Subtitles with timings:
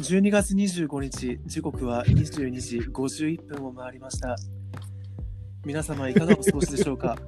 [0.00, 4.34] 12月25日、時刻は22時51分を回りました。
[5.64, 7.18] 皆様いかがお過ごしでしょうか？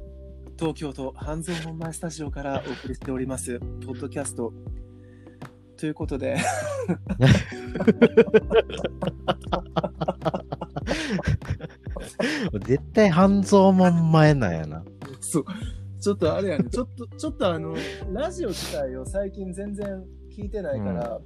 [0.58, 4.52] 東京都半蔵門前スタジオからお送りしております、ポッドキャスト。
[5.78, 6.36] ということで、
[12.66, 14.84] 絶対半蔵門前なんやな。
[15.20, 15.44] そう、
[16.00, 17.74] ちょっとあれやね、ちょっと、ちょっとあの、
[18.12, 20.04] ラジオ自体を最近全然
[20.36, 21.18] 聞いてないから、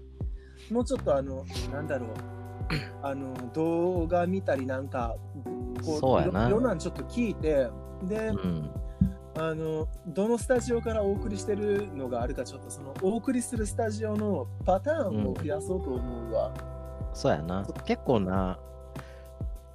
[0.71, 2.09] もうちょっとあの、なんだろう、
[3.03, 5.17] あの、動画見たりなんか、
[5.85, 7.69] こそうやないろいろなんちょっと聞いて、
[8.05, 8.71] で、うん。
[9.35, 16.53] あの、どのスタジオからお送りしてるのがあるか、ちょっとその、お送りするスタジオのパターンを増やそうと思うわ。
[17.15, 17.65] そうやな。
[17.85, 18.59] 結構な、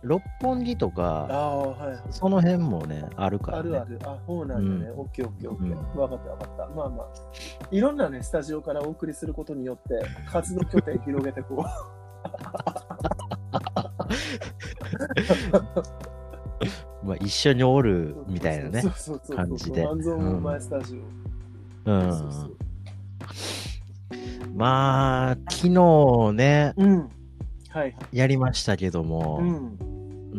[0.04, 1.98] 六本木とあか、あ、はい。
[2.12, 3.70] その辺もね、あるから、ね。
[3.70, 4.00] あるある。
[4.06, 4.92] あ、そうなんだね。
[4.92, 5.98] うオッケーオッケーオッケうんー。
[5.98, 6.68] わかったわかった。
[6.76, 7.08] まあまあ。
[7.72, 10.00] いろんなね、スタジオからお送りすることによって、
[10.32, 11.66] 活動拠点広げてこ
[17.04, 17.84] まあ、一緒におう。
[17.84, 18.92] るみたいなねそう。
[18.96, 19.38] そうそうそう。
[19.38, 21.00] 感じで半蔵門前スタジオ。
[21.00, 21.04] う。
[22.14, 22.58] そうそうん
[24.56, 27.10] まあ、昨日ね、うん。
[27.70, 27.96] はい。
[28.12, 29.78] やりましたけども、うん。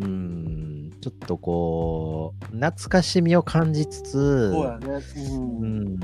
[0.02, 4.86] うん、ちょっとこう、懐かしみを感じつつ、そうやね。
[4.86, 5.30] う。
[5.30, 5.98] うんん、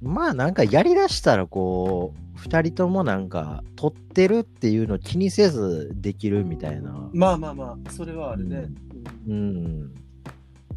[0.00, 7.10] まあなんかやりだしたらこう、二人ともなんか、撮ってるっていうのを気にせずできるみたいな。
[7.12, 8.68] まあまあまあ、それはあるね。
[9.28, 9.94] うんうん、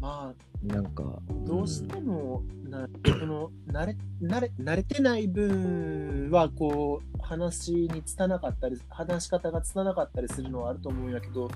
[0.00, 11.50] まあ、なんか、どうしても、なその慣れ慣れ慣れてない分はこう話につたなかったり話し方がつたなかったりするのはあると思うんやけど、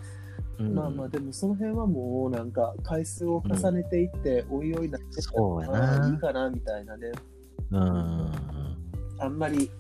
[0.61, 7.11] うん、まあまあでもその辺はもうなんか回数を重ねていって、おいおいなってそうやなまあいいかなみたいなね
[7.73, 8.33] うん、
[9.19, 9.71] あんまり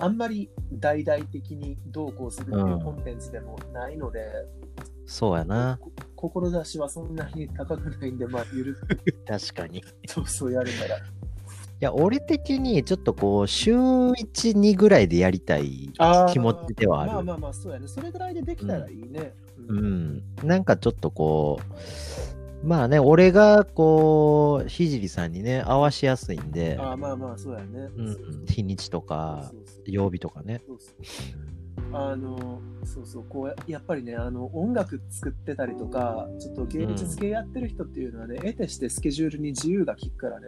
[0.00, 4.28] あんまり大々的にどうこうするっていうコンテンツでもないので、
[5.06, 5.78] そうやな。
[6.16, 8.96] こ志はそんなに高くないんでまあゆるく
[9.26, 9.78] 確かに。
[9.78, 10.98] いそうそうやるから
[11.84, 14.14] や、俺的にちょっとこう、週1、
[14.58, 15.90] 2ぐらいでやりたい
[16.32, 17.12] 気持ちではある。
[17.12, 17.86] まあまあまあ、そうやね。
[17.86, 19.34] それぐらいでできたらいいね。
[19.43, 21.60] ううん、なんかちょっとこ
[22.62, 27.88] う、まあね、俺がこう、ひじりさんにね、合わしやすいんで、ああ、まあまあ、そうやね。
[27.96, 29.52] うん、日にちとか
[29.84, 30.62] 曜日とかね。
[30.66, 31.54] そうそう
[31.92, 40.46] あの、そうそう、こうや、やっぱりね、あの、音楽作ってたりとか、ちょっと芸術系やってる人っていうのはね、得てしてスケジュールに自由が利くからね。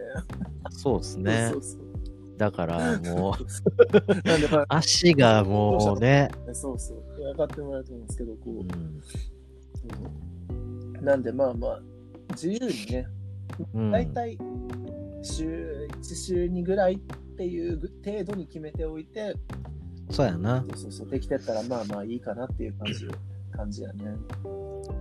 [0.71, 1.59] そうですねそ。
[1.59, 1.81] うそう
[2.37, 3.45] だからもう、
[4.69, 9.03] 足がもうね、そうそう、分かってもらえると思うんですけど、こう、うん
[11.05, 11.81] なんで、まあまあ、
[12.31, 13.07] 自由にね、
[13.75, 14.39] うん大体
[15.23, 16.99] 週1週2ぐらいっ
[17.37, 19.35] ていう程度に決めておいて、
[20.11, 20.65] そうやな。
[20.71, 23.09] そうそうそう、できてったらまあまあいいかなっていう感じ
[23.53, 24.17] 感じやね。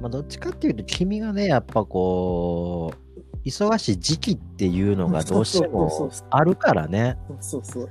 [0.02, 7.17] まあ、どっちかっていうと、君がね、やっぱこう、忙しい時期っていうのがどうしてもあるからね。
[7.39, 7.89] そうそう。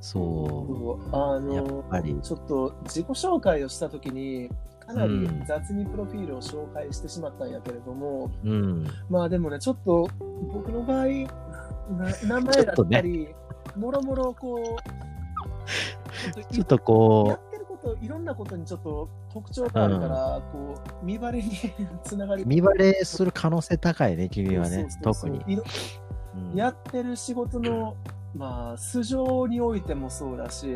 [0.00, 1.54] そうあう。
[1.54, 2.16] やっのぱり。
[2.22, 4.48] ちょっと自己紹介をしたときに、
[4.78, 8.86] かなりうん雑にプロフィールを紹介してしまったんやけれども、うん。
[9.10, 10.08] まあでもね、ちょっと
[10.52, 11.20] 僕の場合、な
[12.24, 13.28] 名前だったり、
[13.76, 17.51] もろもろこう、 ちょっとこやってるこ
[17.82, 21.50] と、いろんなことにちょっと特徴があるから、こう、見バレに
[22.04, 25.38] つながりう、見バレする可能性高いね、君はね、特に。
[25.56, 25.62] うん
[26.54, 27.94] やってる仕事の、
[28.34, 30.66] まあ、素性においてもそうだし、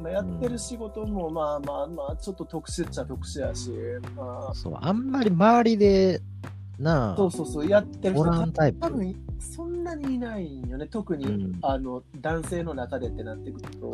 [0.00, 3.72] まあ、やってる仕事も、まあまあまあ、ちょっと特殊っちゃ特殊やし、
[4.14, 6.20] まあ、そう、あんまり周りで、
[6.78, 8.90] なあ、そうそうそう、やってるお人らんタイプ多。
[8.90, 13.92] 分そんなにいないんよね、特に、うんあの男性の中でってなってくると。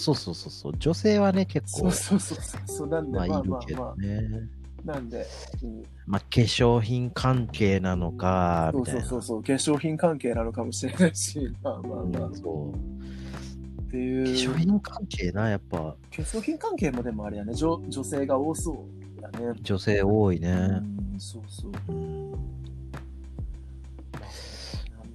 [0.00, 4.48] そうそうそうそう、女性はね、結構そう、そうそうそうなんで、まあまあいるけまあまどね。
[4.86, 5.26] あ、なんで、
[5.62, 9.02] うんまあ、化粧品関係なのか、そうみたいうな。
[9.04, 13.80] そそうそう、化粧品関係なのかもしれないし、 まあまあまあ、うんそう。
[13.82, 14.22] って化いう。
[14.24, 18.86] 粧品関係な、やっぱ、化粧品関係もでもあれやね、女女性が多そ
[19.18, 19.52] うだね。
[19.62, 20.48] 女性多いね。
[20.50, 21.72] うん、そうそう。
[21.88, 22.38] うんなん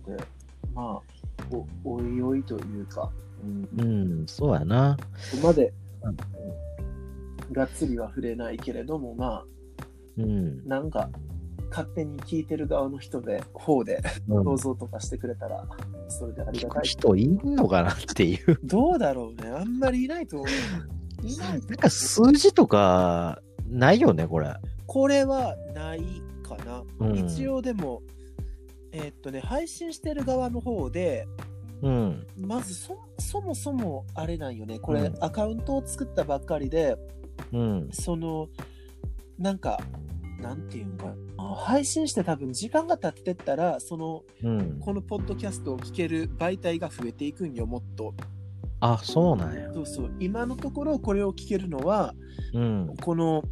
[0.05, 0.23] で、
[0.73, 1.01] まあ、
[1.51, 1.65] お
[1.95, 3.11] おいおいというか、
[3.43, 4.97] うん、うん、そうやな。
[5.31, 5.73] ここまで、
[7.51, 9.45] がっつりは触れないけれども、まあ、
[10.17, 10.67] うん。
[10.67, 11.09] なんか、
[11.69, 15.65] 勝手に聞いてる側の人で、方でうん想像とかしてくれたら、
[16.07, 16.83] それでありがたい。
[16.85, 18.59] 人いんのかなっていう。
[18.63, 19.49] どうだろうね。
[19.49, 21.27] あんまりいないと思う。
[21.27, 24.53] いないとなんか数字とか、ないよね、これ。
[24.87, 26.01] これはない
[26.43, 26.83] かな。
[26.99, 28.01] うん一応でも、
[28.91, 31.27] えーっとね、配信してる側の方で、
[31.85, 32.27] うん。
[32.39, 36.97] まずそそもそもあれなんよねこれ、うんアカウントを作ったばっかりで
[37.53, 37.89] うん。
[37.91, 38.49] その
[39.37, 39.79] なんか
[40.41, 44.79] なんていうんかな配信して多分時間が経ってったらそのうん。
[44.79, 48.15] このポッドキャストを聞ける媒体が増えていくんよもっと
[48.79, 49.71] あ、そうなんや。
[49.71, 52.15] そうそう今のところこれを聞けるのは
[52.53, 52.93] うん。
[52.99, 53.43] この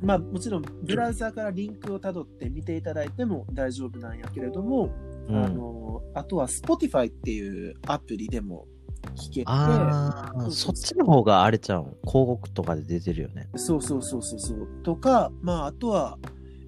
[0.00, 4.90] まあもちろんブラウザーからリンクをたどって見ていただいても大丈夫なんやけれども、
[5.28, 8.66] うんあのあとは Spotify っていうアプリでも
[9.14, 11.84] 聞けてそっちの方があれちゃうん。
[11.84, 13.48] 広告とかで出てるよね。
[13.56, 16.18] そうそうそうそうそうとかまああとは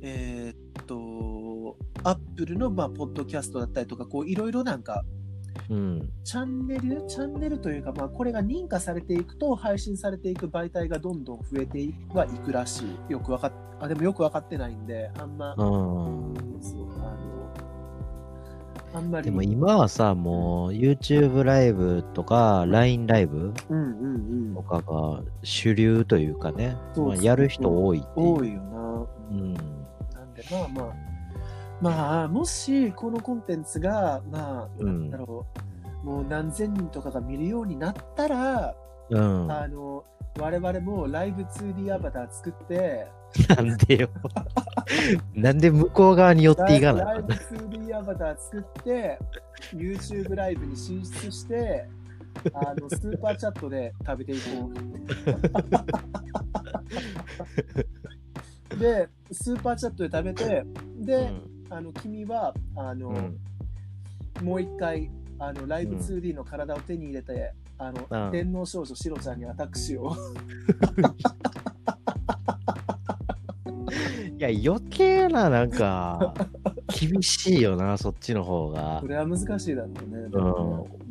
[0.00, 5.04] えーっと Apple のまあポッドキャストだったりとかこういろいろなんか
[5.68, 6.08] うん。
[6.24, 7.04] チャンネル？
[7.06, 15.64] チャンネルというか、まあ、これが認可されていくと配信されていく媒体がどんどん増えていはいくらしいよくわかっあでもよく分かってないんであんま、う
[16.30, 16.34] ん。
[18.94, 19.26] あんまり。
[19.26, 24.18] でも今はさ、もう YouTube ライブとか LINE ライブうんうんう
[24.50, 24.54] ん。
[24.54, 28.26] とかが主流というかね、まあ、やる人多いっていう。
[28.34, 29.06] 多いよな。
[29.30, 29.54] うん。
[29.54, 30.94] なんでまあまあ
[31.80, 35.10] まあもしこのコンテンツがまあうん。
[35.10, 35.46] なんだろ
[36.04, 38.74] う、もう何千人とかが見るようになったら、
[39.10, 39.50] うん。
[39.50, 40.04] あの
[40.38, 43.06] 我々もライブ 2D アバター作って
[43.48, 44.08] なんでよ。
[45.34, 49.18] なんで向こう側に寄っていかないライブ 2D アバター作って、
[49.72, 51.88] YouTube ライブに進出して、
[52.52, 54.70] あのスーパーチャットで食べていこ
[58.70, 58.78] う。
[58.78, 60.64] で、スーパーチャットで食べて、
[61.00, 61.32] で、
[61.70, 63.16] あの君はあの、うん。
[63.16, 63.38] うん
[64.40, 68.30] もう一回あのライブ 2D の体を手に入れて、あのうん。
[68.30, 70.20] 天皇少女シロちゃんにアタックしよい
[74.38, 76.34] や、余計な、なんか、
[76.88, 79.02] 厳しいよな、そっちの方がう。
[79.02, 79.08] こ。
[79.08, 80.28] れは難しいだろうね。
[80.28, 81.02] でうん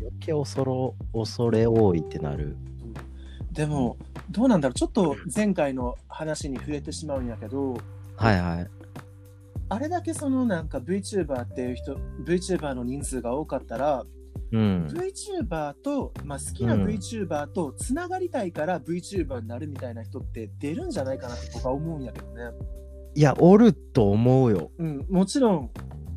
[0.00, 2.56] 余計恐ろ恐れ多いってなる。
[3.52, 3.96] でも、
[4.30, 7.74] どうなんだろう、ちょっと前回の話に触れてしまうんやけど、
[8.16, 8.70] はいはい。
[9.68, 14.04] あれだけそのなんか VTuber っていう人、VTuber の人数が多かったら、
[14.52, 14.86] うん。
[14.86, 22.56] VTuber と、まあ、好きなうん VTuber とつながりたいから VTuber になるみたいな人って出るんじゃないかなって僕は思うんやけどね。
[23.14, 24.70] いや、おると思うよ。
[24.78, 25.70] うん、もちろん、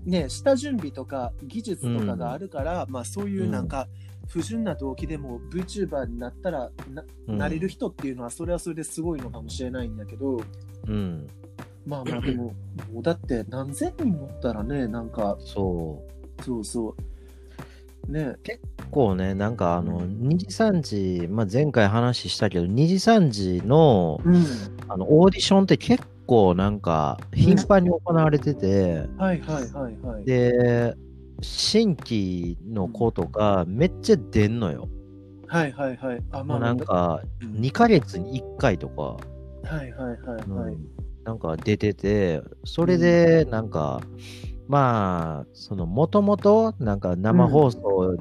[0.05, 3.87] ね、下準備とか技術とかがあるから、まあそういうなんか
[4.27, 10.41] 不純な動機でも VTuber になったらな,、うんなれる人っていうのはそれはそれですごいのかもしれないんだけど、
[10.87, 11.27] うん。
[11.85, 12.53] まあまあでも、
[12.91, 16.03] もうだって何千人乗ったらね、なんか、そ
[16.39, 16.43] う。
[16.43, 16.95] そうそう。
[18.07, 18.59] ね、結
[18.91, 24.45] 構ね、なんかあの、2時3時、まあ、前回話したけど、2時3時のうん。
[24.87, 30.25] あのオーディションって結構なんか頻繁に行われてて、はいはいはいはい。
[30.25, 30.95] で、
[31.41, 34.87] 新規の子とかめっちゃ出んのよ。
[35.47, 36.23] はいはいはい。
[36.31, 39.17] あ、まあ、なんかうん2ヶ月に1回とか、は
[39.71, 40.73] いはいはいはい。
[40.73, 40.87] うん
[41.25, 43.99] なんか出てて、それでなんか、
[44.67, 48.17] まあ、そのもともとなんか生放送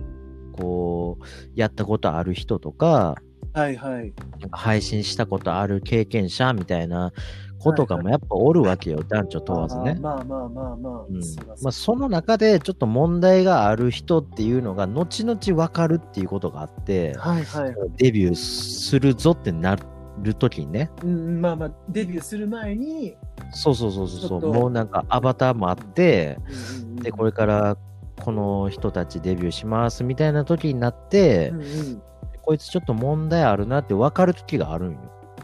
[0.57, 1.25] こう
[1.55, 3.17] やったことある人とか、
[3.53, 4.13] はいはい。
[4.41, 7.13] なんか配信したことある経験者みたいな
[7.59, 10.01] 子とかもやっぱおるわけよ、男女問わずねあ。
[10.01, 11.05] まあまあまあまあ。
[11.09, 11.21] うん
[11.63, 17.75] まあ、その中でちょっと問題がある人っていうのが後々分かるっていうことがあって、はいはい。
[17.97, 19.77] デビューするぞってな
[20.23, 23.17] るときにね、うん、まあまあ、デビューする前に、
[23.53, 27.77] そうそうそうそう、もうなんかアバターもあって、うんうんうんで、これから
[28.21, 32.03] この人たちデビューしますみたいな時になって、うんうん
[32.45, 34.99] こいつちょっと問題あるなって分かる時があるんよ。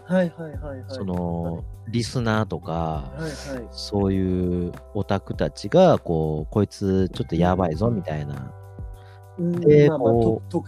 [0.05, 0.85] はいはいはいはい。
[0.89, 3.31] その、リスナーとか、はいはい。
[3.71, 8.53] そういうオタクたちが、こう、こいつちょっとやばいぞみたいな、
[9.39, 10.65] うんでまあまあ、ことと、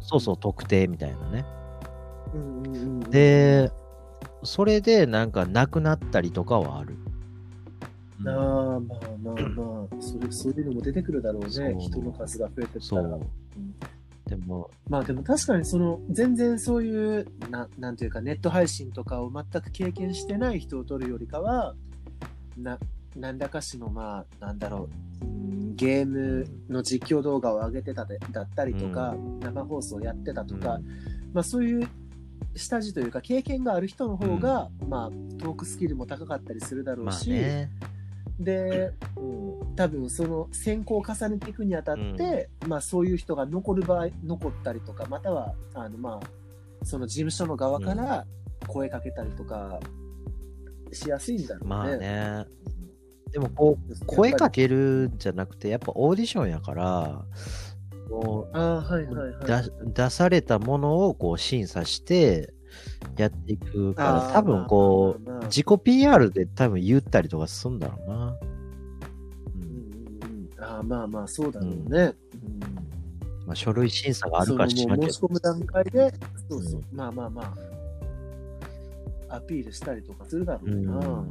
[0.00, 1.44] そうそう、特定みたいなね。
[2.38, 3.70] うんうんうん、で、
[4.42, 6.96] それでなんか亡くなったりとかはある。
[8.26, 8.80] ああ、まあ
[9.22, 11.50] まあまあ、それ、そういうのも出てくるだろうね。
[11.50, 12.80] そう人の数が増えてったら。
[12.80, 13.26] そう。
[14.28, 21.74] でも、まあでも確かにその全然そういうななんていうかネット配信とかを全く経験してない人を取るよりかは
[22.58, 22.78] な
[23.16, 24.90] 何らかしのまあなんだろ
[25.22, 30.80] ううんゲームの実況動画を上げてたでだったりとか、生放送やってたとか、
[31.32, 31.88] まあそういう
[32.56, 37.70] 下地というか経験がある人の方が、まあトークスキルも高かったりするだろうまあし、ね。
[38.38, 39.20] で、う
[39.64, 48.24] ん、多分その選考を重ねていくにあたって、まあそういう人が残る場合残ったりとかまたはあのまあその事務所の側から
[48.66, 49.80] 声かけたりとか
[50.92, 51.68] しやすいんだろうね。
[51.68, 52.46] まあね。
[53.32, 57.24] でもこう、声かけるんじゃなくて、やっぱオーディションやから、
[58.08, 62.52] こああ、はいはい出されたものをこう審査して
[63.16, 68.14] やっていくかあら、ー多分こう、自己 PR で多分言ったりとかするんだろうな。
[68.16, 68.38] う
[69.54, 69.68] うんんう
[70.26, 71.76] んうんああ、まあまあ、そうだろうね。
[71.84, 72.14] うん
[73.46, 75.50] まあ、書類審査があるかしらんけどそのもう申し込。
[75.54, 76.12] む段階で、
[76.50, 77.54] そうそう、うまあまあま
[79.30, 80.98] あ、アピールしたりとかするだろうな。
[80.98, 81.30] うんう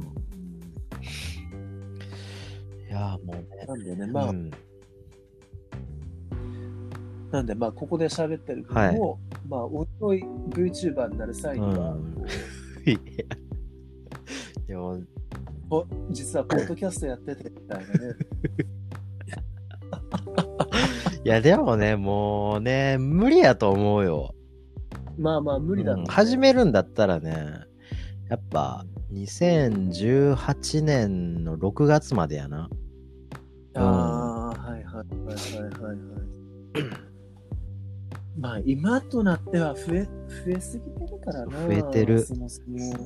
[2.88, 3.66] いやーもうね。
[3.66, 4.50] なんでね、まあ、うん
[7.30, 9.18] なんでまあ、ここで喋ってるけども、
[9.48, 12.24] まあ、おいおい VTuber になる際には、うんこ
[12.86, 12.98] い
[14.72, 14.78] や
[15.70, 17.92] お実はポッドキャストやっててみたいなね。
[21.24, 24.34] いや、でもね、もうね、無理やと思うよ。
[25.18, 27.34] まあまあ、無理だねうん始めるんだったらね、
[28.30, 32.68] やっぱ2018年の6月までやな。
[33.74, 35.00] ああ、はいはいはいはいは
[35.78, 35.98] いはい。
[38.38, 40.10] まあ今となっては増え増
[40.56, 41.66] えすぎてるからな。
[41.66, 42.78] 増えてるそもそも。
[42.78, 43.02] そう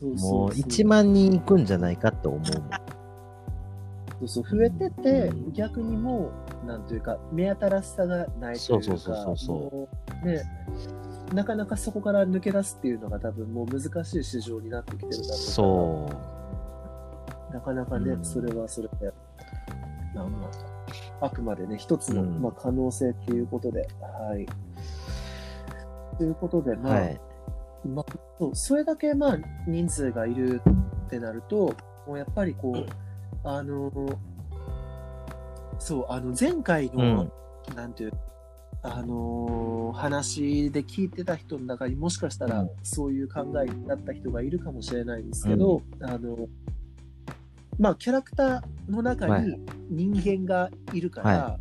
[0.00, 2.42] そうもそうう1万人いくんじゃないかって思う。
[4.20, 6.30] そうそう増えてて、うん逆にも
[6.62, 9.88] う、なんというか、目新しさがないというか、そうそうそうそ
[10.22, 10.42] うね、
[11.32, 16.08] なかなかそこから抜け出すっていうのが多分もう難しい市場になってきてるだろうからそ
[17.50, 17.54] う。
[17.54, 19.12] なかなかね、うんそれはそれで、
[20.14, 20.50] まあま
[21.20, 22.42] あ、あくまでね、一つの、うん。
[22.42, 24.46] まあ、可能性っていうことで、はい。
[26.18, 27.20] ということで、まあ、はい。
[27.86, 30.62] まあ、そうそれだけ、まあ、人数がいる
[31.06, 31.74] ってなると、
[32.06, 32.86] もうやっぱりこう、
[33.44, 33.90] あの、
[35.78, 37.30] そう、あの、前回の、
[37.74, 38.12] なんていう、
[38.82, 42.70] あのー話で聞いてた人の中にもしかしたらうん。
[42.82, 46.48] そういう考えだった人がいるかもしれないんですけど、あの
[47.78, 49.56] まあキャラクターの中はに
[49.90, 51.58] 人間がいるから、は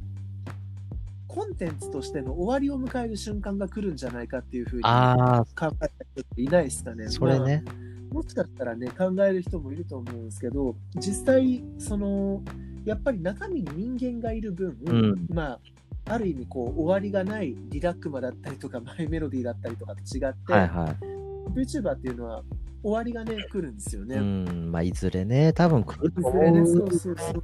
[1.27, 7.05] コンテンツとしての終わりを迎える瞬間が来るんじゃないかっていうふうに考あえた人っていないですかね。
[7.05, 7.63] あ、それね。
[7.65, 12.43] まあもしかしたらね考える人もいると思うんですけど実際その
[12.86, 15.60] やっぱり中身に人間がいる分、うんまあ
[16.05, 21.53] ある意味こう終わりがないリラックマだったりとかマイメロディーだったりとかと違って、はいはい。
[21.55, 22.43] VTuber っていうのは
[22.83, 24.17] 終わりがね来るんですよね。
[24.17, 26.65] うん、まあ、いずれね、多分来ると思。
[26.65, 27.43] そううそうそう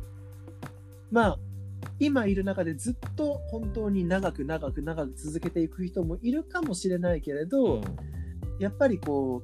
[1.11, 1.39] まあ
[1.99, 7.83] 今いる中でずっと本当に長く長く長く続けていく人もいるかもしれないけれど、うん
[8.59, 9.41] やっぱりこ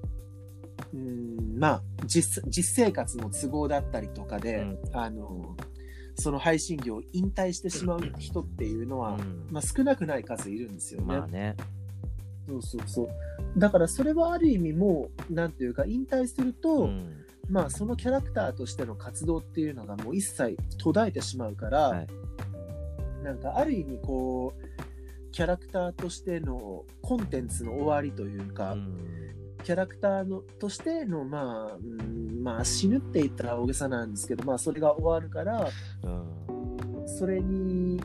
[0.94, 5.56] う、うん、まあ実、実生活の都合だったりとかで、うんあの、
[6.16, 11.08] その配信業を引退してしまう人っていうのは、うんまあ少なくない数いるんですよね。
[11.08, 11.56] まあね。
[12.48, 13.10] そうそうそう。
[13.58, 17.26] だからそれはある意味もう、なんていうか、引退すると、うん。
[17.50, 22.08] まあそのキャラクターとしての活動っていうのがもう一切途絶えてしまうから、はい。
[23.24, 28.98] なんかある意味こう、キャラクターとしてのコンテンツの終わりというか、うん。
[29.64, 35.68] キャラクターのとしての、まあ、うんまあ、死ぬって言ったら大げさなんですけど、まあ、それが終わるから、
[36.04, 37.08] うん。
[37.08, 38.00] それに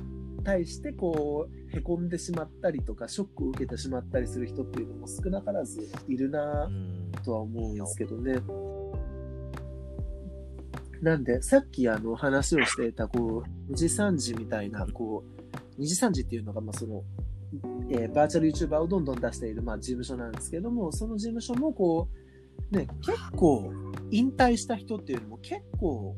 [0.50, 8.40] 対して、こう、へこんでしまったりとか、ショックを受けてしまったりする人っていうのも少なからずいるなうんとは思うんですけどね。
[11.00, 15.25] なんで、さっきあの話をしていた、こう、2時3時みたいな、こ
[15.78, 17.04] う、2時3時っていうのが、まあ、その、
[17.90, 22.09] えーバーチャル YouTuber をどんどん出している、まあ、事務所なんですけども、その事務所も、こ
[22.73, 23.73] う、ね、結構、
[24.11, 26.16] 引退した人っていうのも結構、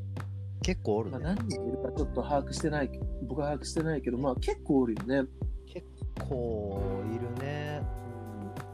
[0.63, 1.25] 結構おるまあ、ね。
[1.35, 2.89] 何人いるかちょっと把握してない、
[3.27, 5.29] 僕は把握してないけど、まあ、結構おるよね。
[5.67, 5.85] 結
[6.27, 7.81] 構いるね。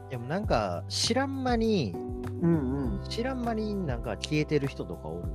[0.08, 1.92] でもなんか、知らん間に、
[2.40, 3.00] うんうん。
[3.08, 5.28] 知らん間になんか消えてる人とかおる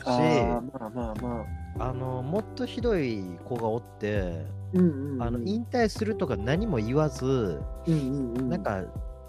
[0.00, 1.46] し、ああ、まあまあま
[1.78, 1.88] あ。
[1.88, 5.22] あの、もっとひどい子がおって、うんうん、うん。
[5.22, 8.48] あの、引退するとか何も言わず、うんうんうん。
[8.48, 8.84] なんか、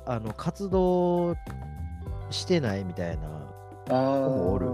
[0.05, 1.35] あの、活動
[2.29, 3.27] してないみたいな。
[3.89, 4.29] ああ。
[4.29, 4.67] もおる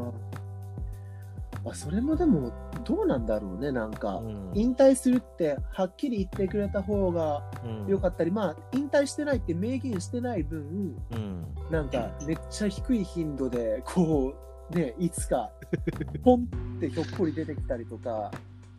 [1.72, 2.52] あ、それもでも、
[2.86, 4.18] どうなんだろうね、なんか。
[4.18, 11.46] うん引退するって、はっきり言ってくれた方がうん良かったり、まあ、引退してないって明言してない分、うん。
[11.70, 14.34] なんか、めっちゃ低い頻度で、こ
[14.72, 15.52] う、ね、いつか、
[16.24, 16.48] ポン
[16.78, 18.32] ってひょっこり出てきたりとか。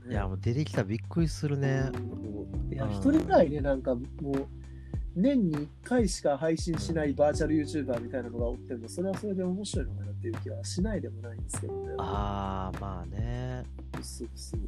[0.09, 1.90] いや、もう出てきたらびっくりするね。
[2.73, 4.47] いや、うん一人ぐらいね、なんかもう、
[5.17, 11.95] 年に1回しか配信しないバーチャル YouTuber みたいなのがおっても、それはそれで面白いのかなっていう気はしないでもないんですけどね。
[11.99, 13.64] ああ、まあね。
[14.02, 14.61] そうそう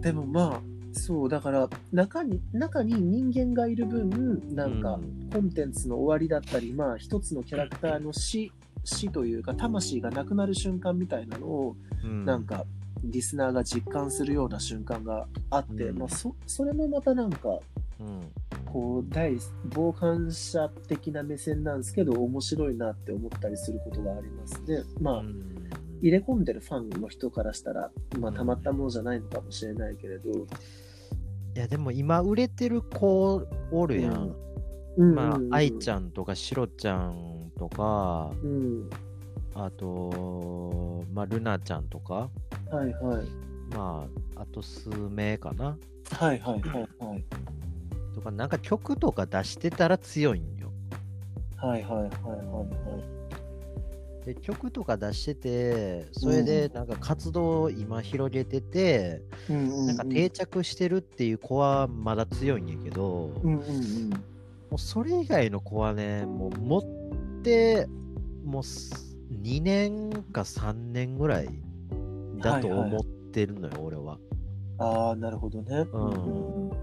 [0.00, 0.60] でもまあ、
[0.92, 8.50] そう、だから中に、中に人間がいる分、なんかうんコンテンツの終わりだったり、まあ一つのキャラクターの死、
[8.84, 12.64] 死というか魂がなくなる瞬間みたいなのをうんなんか
[13.04, 17.58] リスナーが実感するような瞬間があって、うんまあ、そそれもまたなんか
[18.00, 18.20] うん
[18.64, 19.36] こう第
[19.74, 24.82] 傍観者的な目線なんですけど面白いなって思ったりすることがありますね。
[25.00, 25.58] まあ、うん
[26.00, 30.34] 入れ込んでるファンの人からしたら、まあ、たまったものじゃないのかもしれないけれど、い
[31.54, 34.34] やでも今売れてる子おるやん。
[34.96, 38.46] うんまあ、愛ちゃゃんとかシロちゃんとか、ん。
[38.46, 38.90] うん。
[39.54, 42.30] あと、まあ、ルナちゃんとか、
[42.70, 43.26] はいはい。
[43.74, 45.76] まあ、あと数名かな。
[46.12, 47.24] はいはいはいはい。
[48.14, 50.72] とか、なんか曲とか出してたら強いんよ。
[51.56, 53.18] はいはいはいはい
[54.24, 59.58] で、曲とか出してて、それでなんか活動を今広げてて、はい。
[59.58, 64.10] うんうんうんなんか定着してるっていう子はまだ強いんやけど、うんうんうん。
[64.10, 64.18] も
[64.72, 67.88] うそれ以外の子はね、もう持って、
[68.44, 71.48] もうす2年か3年ぐらい
[72.40, 74.18] だとはいはい思ってるのよ、俺は。
[74.78, 75.86] ああ、なるほどね。
[75.92, 76.78] うん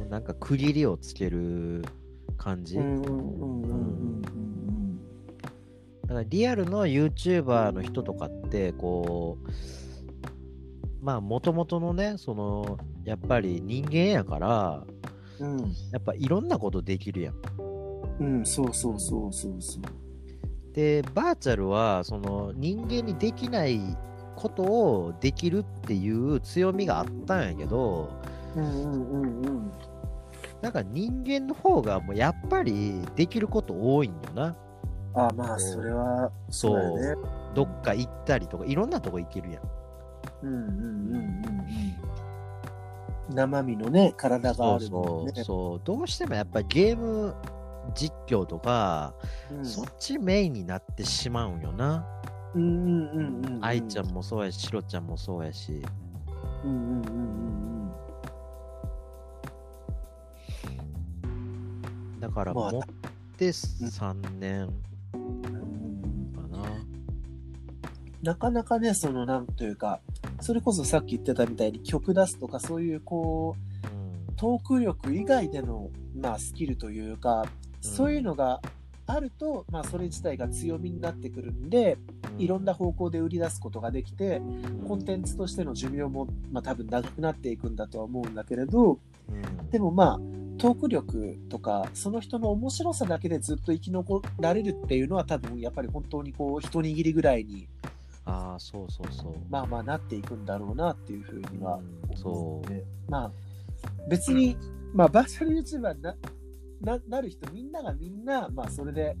[0.00, 1.84] もうなんか区切りをつける
[2.36, 2.78] 感じ。
[2.78, 4.20] うんうんうんうんうん
[6.02, 9.50] だからリアルの YouTuber の人とかって、こう、
[11.00, 14.84] まあ、もともとのね、その、やっぱり人間やから、
[15.38, 15.74] うんうん。
[15.92, 17.34] やっぱいろんなことできるやん、
[18.18, 19.82] うん、そうそうそうそうそう。
[20.72, 23.80] で、バーチャルは、その人間にできない
[24.36, 28.08] ことをできるっていう強みがあったんやけど、
[28.56, 29.72] うんうんうんうん。
[30.62, 34.56] なんか人間の方がもうやっぱりできること多いんよな。
[35.14, 37.16] ああ、まあ、それは、そうね。
[37.54, 39.62] どっか行ったりとか、いろんなとこ行けるやん。
[40.42, 41.14] うんうんうんうん
[43.28, 43.34] うん。
[43.34, 45.32] 生身のね、体があるもんね。
[45.34, 45.80] そうそう。
[45.84, 47.34] どうしてもやっぱりゲーム
[47.94, 49.14] 実況とか、
[49.50, 52.06] うんそっちメインになってしまうんよな。
[52.54, 53.64] うんうんうんうん。
[53.64, 55.82] 愛ちゃんもそうやし、シロちゃんもそうやし。
[56.64, 57.90] うんうんうんうん
[62.20, 62.82] だからまあ持っ
[63.38, 64.68] て3年
[65.14, 66.32] うん。
[66.34, 66.64] かな。
[68.22, 70.00] なかなかね、その、なんというか、
[70.40, 74.00] それこそさっき言ってたみたいに曲出すとか、そういう、こう、うん
[74.36, 77.44] トーク力以外での、まあ、スキルというか、
[77.80, 78.60] そういうのが
[79.06, 81.98] あると、まあ、それ自体が強みになってくるんで、
[82.38, 84.40] いろんな方向で売り出すことができて、
[84.86, 90.20] コンテンツとしての寿命も、まあ、多分長くなっていくんだとは思うんだけれど、うんでもまあ、
[90.58, 97.66] トーク力とか、その人の面白さだけでずっと生き残られるっていうのは多分やっぱり本当にこう、一握りぐらいに、
[98.26, 99.34] ああ、そうそうそう。
[99.48, 102.68] まあまあなっていくんだろうなっていうふうにはうんそう。
[102.68, 103.32] で、まあ、
[104.08, 104.56] 別に、
[104.92, 106.14] まあ、バーチャル YouTuber にな
[106.80, 109.16] ななる人、みんながみんな、まあ、それで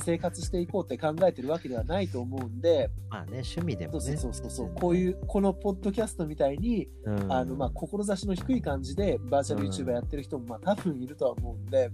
[0.00, 4.16] 生活していこうって考えてるわけではないと思うんで、まあね、趣味でもそうね。
[4.16, 11.90] そうそうそう、こういう、このポッドキャストみたいに、うん、あの、まあ、志の低い感じで、バーチャル YouTuber やってる人も、まあ、多分いるとは思うんで、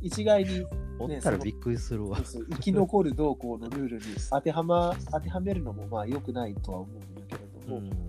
[0.00, 0.64] 一概に、
[1.00, 2.24] おったらびっくりするわそう。
[2.24, 8.08] そう生き残る動向のルールに当てはま、当てはめるのも、まあ、良くないとは思うんだけれども、うん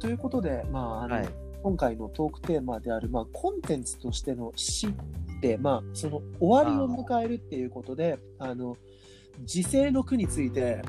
[0.00, 1.28] ということで、まあ、あの、はい。
[1.62, 4.92] 今回のトークテーマである、まあ、コンテンツとしての死っ
[5.40, 8.76] て、まあ、その終わりを迎えるっていうことで、あの、
[9.44, 10.82] 時世の句について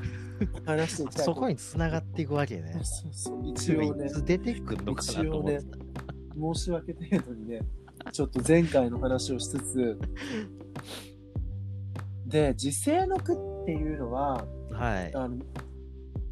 [0.64, 2.80] 話していきたいと そこに繋がっていくわけね。
[2.82, 5.78] そうそう、一応ね出てくるのかなと思ってた。
[6.54, 7.60] 申し訳程度にね、
[8.10, 9.98] ちょっと前回の話をしつつ、
[12.26, 15.14] で、時世の句っていうのは、はい。
[15.14, 15.36] あの、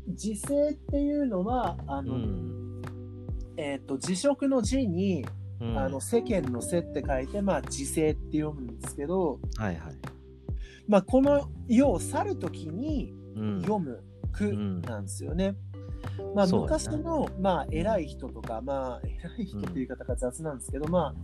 [0.08, 2.59] 時世っていうのは、あうの、ん。
[3.56, 5.24] えっ、と、辞職の字に、
[5.60, 9.94] うんあの、世間の世って書いて、まあ、時世って読むんですけど、はいはい。
[10.88, 13.60] まあ、この世を去るときにうん。
[13.60, 15.54] 読む句うんなんですよね。
[16.34, 21.14] まあ、そうやな昔の、まあ、偉い人とか、まあ、偉い人っていう言い方が雑なんですけど、ま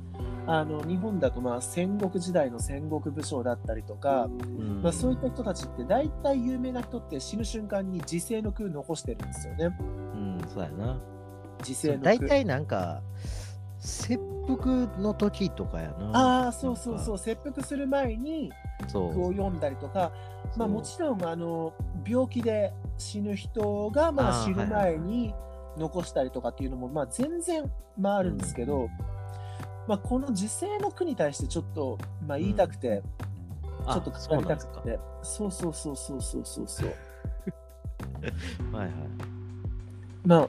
[0.47, 9.77] あ、あの、日本だと、まあ、戦国時代の戦国武将だったりとか、うんまあ、そういった人たちって、大体有名な人って死ぬ瞬間に時世の句残してるんですよね。
[9.81, 11.01] うん、そうやな。
[11.63, 12.05] 時世の句。
[12.05, 13.03] 大体なんか、
[13.81, 16.45] 切腹の時とかやな。
[16.45, 17.19] ああ、そうそうそう、う。
[17.19, 18.53] 切腹する前に
[18.89, 19.13] そう。
[19.13, 20.13] 句を読んだりとか、
[20.57, 21.73] まあ、もちろんあの
[22.07, 25.35] 病気で死ぬ人がまあ死ぬ前に
[25.77, 28.89] 残したりとかっていうのもまあ全然まああるんですけど、
[29.87, 33.03] まあ、この時世の句に対してちょっとまあ言いたくて、
[33.87, 34.47] あちょっと語り。
[34.47, 36.95] たくてそうそうそうそうそうそうそう
[38.75, 38.93] はいはい。
[40.25, 40.49] まあ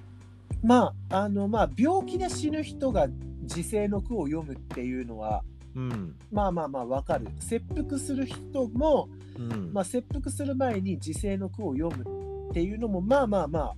[0.63, 3.07] まああのまあ病気で死ぬ人が
[3.43, 5.43] 時世の句を読むっていうのは
[5.77, 6.15] うん。
[6.31, 9.71] まあまあまあわかる切腹する人も、うん。
[9.71, 13.73] まあ、切腹する前に時世の句を読むっていうのもまあまあま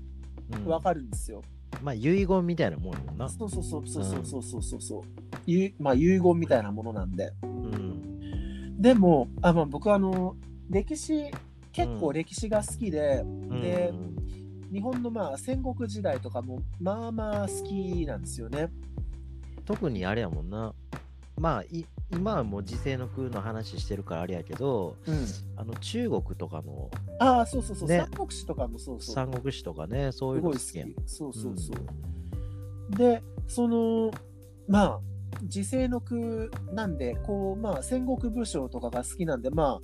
[0.51, 1.43] うんあわかるんですよ。
[1.83, 3.29] まあ、遺言みたいなもんよな。
[3.29, 5.03] そうそうそうそうそうそうそうそうそう、
[5.45, 7.33] ゆまあ遺言みたいなものなんで。
[7.43, 8.81] うん。
[8.81, 10.37] でもあ、まあ、僕はあの
[10.69, 11.29] 歴史
[11.73, 13.23] 結構歴史が好きで、
[13.61, 14.18] でうん
[14.71, 18.69] 日本のまあ戦国時代とかもまあまあ好きなんですよね。
[19.65, 20.73] 特にあれやもんな。
[21.39, 30.89] まあ、い今はもう時世の空の話してるからあれやけど、うん、あの中国とかのああそうそうそう、ね三国志とかもそうそう三国志とかね、そういうの好好きやん。
[30.89, 30.95] き。
[31.05, 32.97] そうそうそう。
[32.97, 34.11] でその
[34.67, 34.99] まあ
[35.43, 39.79] 時世の句なんでこうまあ戦国武将とかが好きなんでま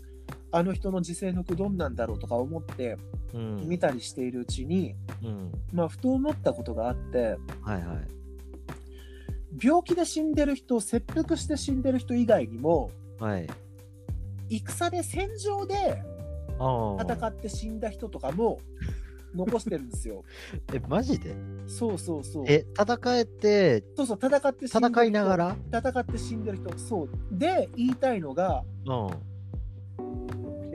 [0.52, 3.00] ああの人の時世の句どんなんだろうとか思ってうん。
[3.67, 5.52] 見たりしているうちに、うん。
[5.74, 8.08] まあふと思ったことがあってはいはい。
[9.62, 13.48] 病気で死んでる人切腹して死んでる人以外にもはい。
[14.50, 16.02] 戦で戦場で
[16.60, 17.04] ああ。
[17.04, 18.60] 戦って死んだ人とかも
[19.34, 20.24] 残してるんですよ。
[20.74, 21.36] え、マジで？
[21.67, 22.45] そうそうそう。
[22.48, 25.56] え、戦えて、そうそう戦って戦いながら？
[25.74, 29.35] 戦って死んでる人そうで言いたいのがうん。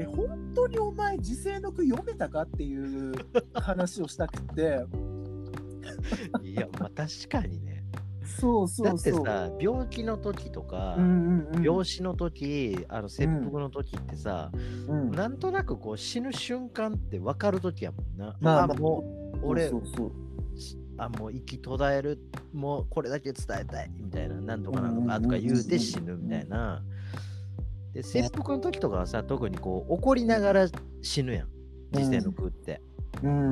[0.01, 3.13] え本当にお前時世の句読めたかっていう
[3.53, 4.85] 話をしたくて。
[6.43, 7.85] いや、まあ確かにね。
[8.23, 9.13] そうそだうそう。
[9.15, 11.63] ってさ、病気の時とか、うんうんうん。
[11.63, 14.51] 病死の時、あの切腹の時ってさ、
[14.89, 15.11] うん。
[15.11, 18.37] なんとなくこう死ぬ瞬間って分かる時やもんな。
[18.41, 18.77] まあまあ。
[18.79, 20.13] もう、俺そうそう
[20.97, 22.19] あ、もう息途絶える、
[22.53, 26.83] もうこれだけ伝えたいみたいな、なんとかなんとかうんとか言うて死ぬみたいな。
[27.93, 30.69] で、切腹の時とかはさ、特にこう怒りながら
[31.03, 31.49] 死ぬやん。
[31.93, 32.81] 実践の空って。
[33.21, 33.47] そううんうん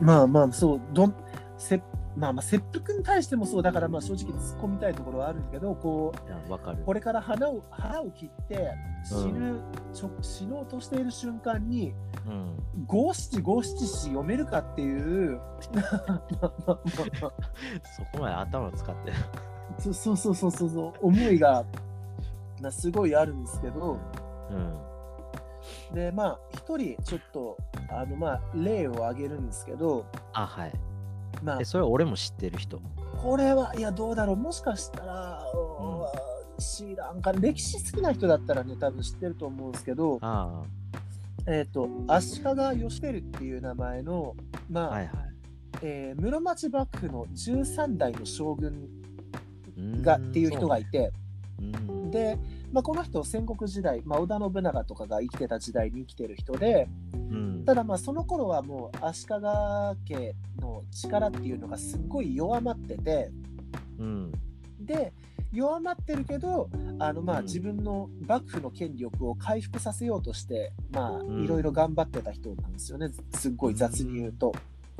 [0.00, 1.14] うんまあまあそうどん
[1.56, 1.80] せ
[2.16, 6.82] まあまあ切腹に対してもそうだからまあ正直突っ込みたいところはあるんだけどこういや、わかる。
[6.84, 8.72] これから腹を腹を切って
[9.04, 9.60] 死ぬ、
[9.94, 11.94] ちょ死のうとしている瞬間に
[12.26, 12.56] うん。
[12.86, 15.40] 五七五七七読めるかっていう
[16.60, 16.74] そ
[18.12, 19.12] こまで頭使って。
[19.78, 21.64] そそうそうそうそうそう思いが
[22.60, 23.98] なすごいあるんですけど
[24.50, 25.94] うん。
[25.94, 27.56] でまあ一人ちょっと
[27.90, 30.72] あのまあ例を挙げるんですけどあ、はい。
[31.42, 32.80] まあえ、それ俺も知ってる人？
[33.22, 34.36] これはいやどうだろう？
[34.36, 36.30] もしかしたら、うん
[36.62, 40.62] 知らんかな歴史好きな人だったらね多分知ってると思うんですけどあ
[41.46, 44.36] えっ、と足利義輝っていう名前の
[44.68, 45.10] まあ、あ、はいはい。
[45.82, 51.19] えー室町幕府の13代の将軍がっていう人がいて、うん
[52.10, 52.38] で、
[52.72, 57.64] まあ、この人戦国時代、まあ、織田信長とかが生きてた時代に生きてる人でうん。
[57.64, 59.34] ただまあその頃はもう足利
[60.08, 63.30] 家の力っていうのがすっごい弱まってて
[63.98, 64.32] うん。
[64.80, 65.12] で
[65.52, 67.44] 弱まってるけどあのまあうん。
[67.44, 71.44] 自分の幕府の権力を回復させようとしてまあうん。
[71.44, 73.10] いろいろ頑張ってた人なんですよね。
[73.34, 74.52] すっごい雑に言うと。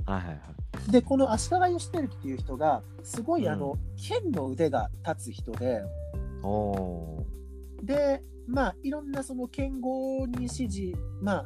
[0.07, 0.93] はいはいはい。
[0.93, 5.83] でこの足利義輝っていう人がすごいあの、う剣の腕が立つ人で。
[7.83, 11.45] でまあいろんなその剣豪に指示ま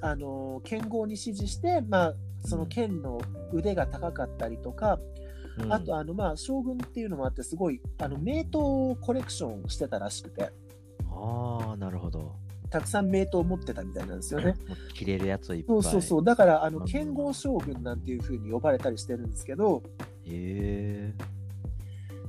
[0.00, 3.20] ああの剣豪に指示してまあその剣の
[3.52, 4.98] 腕が高かったりとか、
[5.58, 10.52] うんあとあのまあ将軍っていうのもあってすごいあの名刀をコレクションしてたらしくて
[11.10, 12.34] ああ、なるほど。
[12.68, 14.54] たくさん名刀を持ってたみたいなんですよね。
[14.92, 15.82] 切れるやつをいっぱい。
[15.82, 19.82] そうそうそうだからあのうん剣豪将軍なんていう風に呼ばれたりしてるんですけど
[20.24, 21.14] へえ。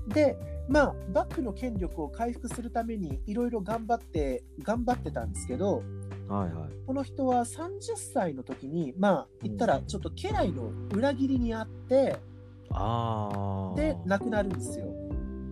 [0.07, 5.83] でまあ幕府の権力を回復するためにいろいろ頑張って頑張ってたんですけど
[6.27, 6.69] はいはい。
[6.85, 12.17] この人は30歳の時にまあ言ったらちょっと家来の裏切りにあって
[12.71, 13.75] ああ。
[13.75, 14.85] で亡くなるんですよ。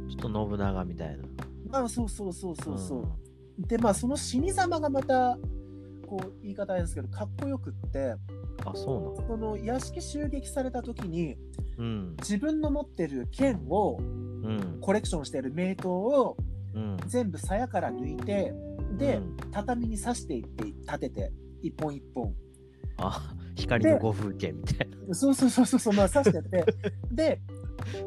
[0.09, 1.23] ちょっと信長みたいな。
[1.69, 3.67] まあそうそうそうそうそう。
[3.67, 5.37] でまあその死に様がまた
[6.07, 8.11] こう言い方なんですけどかっこよくってん。
[8.65, 11.37] あ、そその屋敷襲撃された時に
[11.77, 12.15] うなのうん。
[12.19, 14.24] 自分の持ってる剣をうん。
[14.81, 16.37] コレクションしてる名刀を
[16.73, 16.97] うん。
[17.07, 18.53] 全部鞘から抜いて
[18.97, 21.31] で、うん畳に刺していって立てて
[21.61, 22.33] 一本一本
[22.97, 25.15] あ、光のご風景みたいな。
[25.15, 26.65] そうそうそうそうそう、まあ、刺してって、
[27.11, 27.41] で、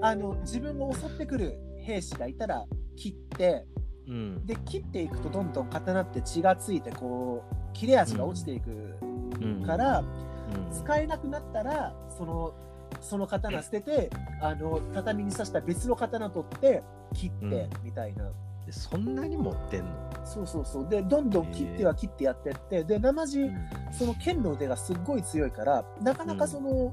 [0.01, 2.64] あの、自分を襲ってくる兵士がいたら
[2.96, 3.66] 切って、
[4.07, 4.46] うん。
[4.46, 8.96] で、切っていくとどんどん刀って血がついて、こう、切れ味が落ちていく
[9.40, 10.29] うんから、うん
[10.72, 12.55] 使えなくなったら、その、
[13.01, 16.83] その刀捨てて、あの、畳に刺した別の刀取って、
[17.15, 18.31] 切って、みたいな。
[18.67, 19.91] でそんなに持ってんの？
[20.25, 20.89] そうそうそう。
[20.89, 23.51] で、どんどん切っては切ってやってって、で、生地、
[23.93, 26.93] その剣の腕がすっごい強いから、なかなかその、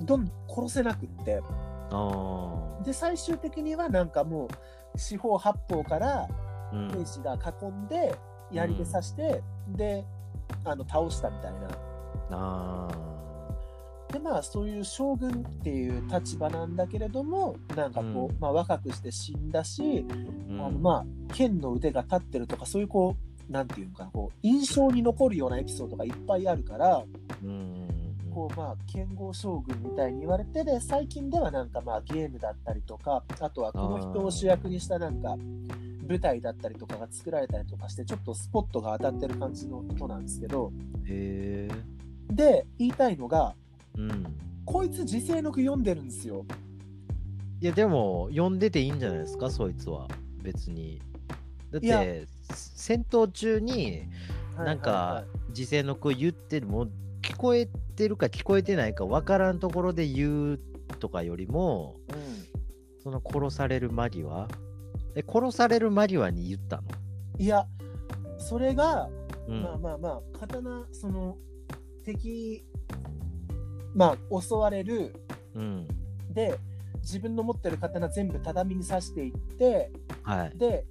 [0.00, 1.40] どん殺せなくって、
[1.90, 4.48] あで最終的にはなんかも
[4.94, 6.28] う四方八方から
[6.72, 6.88] うん。
[6.90, 8.18] 兵士が囲んで
[8.50, 10.04] 槍で刺して、で
[10.64, 11.68] あの倒したみたいな。
[12.32, 12.88] あ
[14.12, 18.40] でまあそういう将軍っていう立場なんだけれどもなんかこう、うん。
[18.40, 20.60] まあ、若くして死んだし、ーうん。
[20.60, 20.90] あのま
[21.30, 27.04] あ剣の腕が立ってるとかそういうこうなんていうのかなこう印象に残るようなエピソードがいっぱいあるから
[27.44, 27.88] うん
[28.32, 35.36] こうまあ剣豪将軍みたいに言われてで最近ではなんかまあゲームだったりとかあとはこの人を主役にしたなんか
[36.08, 40.72] 舞台だったりとかが作られたりとかしてちょっとスポットが当たってる感じの人なんですけど。
[42.28, 43.54] で言いたいのが
[43.96, 44.26] うん。
[44.64, 46.44] こいつ時世の句読んでるんですよ。
[47.60, 49.50] いやでも読んでていいんじゃないですか？
[49.50, 50.08] そいつは。
[50.42, 51.00] 別に。
[51.70, 54.02] だって戦闘中に
[54.56, 55.52] なんはいかはい。
[55.52, 56.90] 時世の句言ってるもう
[57.22, 60.60] 聞こえてるか聞こえてないか分からんところで言う
[61.00, 62.18] とかよりもはい
[63.02, 64.48] その殺される間際。
[65.14, 66.82] え殺される間際に言ったの、
[67.36, 67.66] うん、いや
[68.38, 69.08] それが、
[69.48, 69.62] うん。
[69.62, 71.38] まあまあまあ刀その
[72.04, 72.64] 敵
[73.96, 75.12] まあ襲われる。
[75.54, 75.88] うん。
[76.30, 76.56] で
[77.00, 79.90] 自分の持ってる刀全部畳に刺していって
[80.22, 80.58] はい。
[80.58, 80.84] で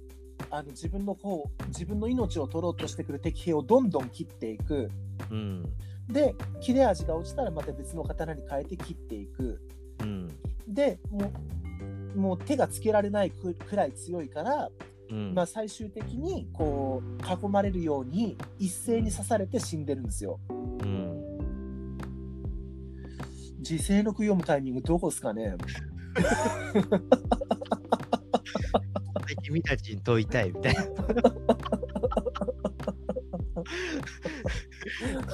[0.50, 4.90] あの自分の方自分の命を取ろうとしてくる敵兵をどんどん切っていく。
[5.30, 5.64] うん。
[6.08, 9.60] で切れ味が落ちたらまた別の刀に変えて切っていく。
[10.00, 10.28] うん。
[10.66, 11.32] でも
[12.14, 14.70] うもう手がつけられないくくらい強いから、
[15.10, 15.34] うん。
[15.34, 20.40] まあ、最終的にこう囲まれるように一斉に刺されて死んでるんですよ。
[20.50, 20.52] う
[20.84, 20.95] ん
[23.66, 25.56] 時世の句読むタイミングどこですかね？
[29.42, 30.82] 君たちに問いたいみたいな。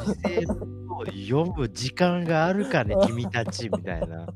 [0.04, 0.46] 時勢
[0.88, 4.26] を読む時間があるかね、君たちみたいな。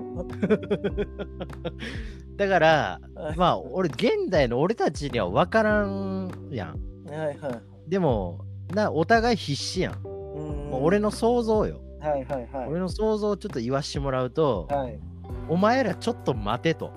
[2.36, 3.00] だから、
[3.36, 6.78] まあ、俺、現代の俺たちには分からんやん。
[7.10, 7.62] はいはい。
[7.88, 9.94] でも、なお互い必死やん。
[10.04, 11.80] うんもう俺の想像よ。
[12.00, 12.68] はいはいはい。
[12.68, 14.98] 俺の想像をちょっと言わしてもらうと、はい
[15.48, 16.92] お前らちょっと待てと、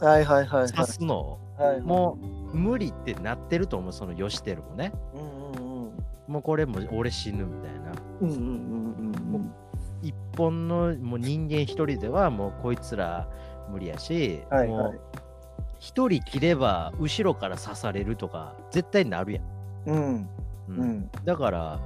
[0.00, 0.72] はいはいはいはい。
[0.72, 1.38] 刺すのを。
[1.56, 2.18] はい、も
[2.52, 4.92] う無理ってなってると思う、そのヨシテルもね。
[5.14, 5.92] うんうんうん。
[6.26, 7.92] もうこれもう俺死ぬみたいな。
[8.22, 9.54] うんうんうんうん
[10.02, 13.28] 一本のもう人間一人ではもうこいつら
[13.70, 15.00] 無理やし、はいもはいう
[15.78, 19.44] 一人切れば後ろから刺されるとか絶対なるやん。
[19.86, 20.28] うん。
[20.68, 21.10] ううんん。
[21.24, 21.80] だから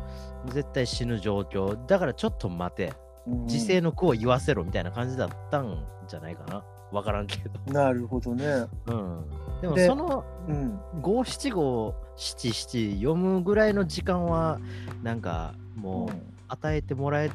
[0.52, 1.78] 絶対死ぬ状況。
[1.86, 2.92] だからちょっと待て。
[3.26, 6.62] うん時勢の句を言わせろみたいな感じだったんじゃないかな。
[6.92, 7.72] わからんけど。
[7.72, 8.44] なるほどね。
[8.86, 9.24] うん。
[9.62, 10.78] でもでそのうん。
[11.00, 14.60] 五七五七七読むぐらいの時間は
[15.02, 16.14] なんかもう
[16.48, 17.30] 与えてもらえ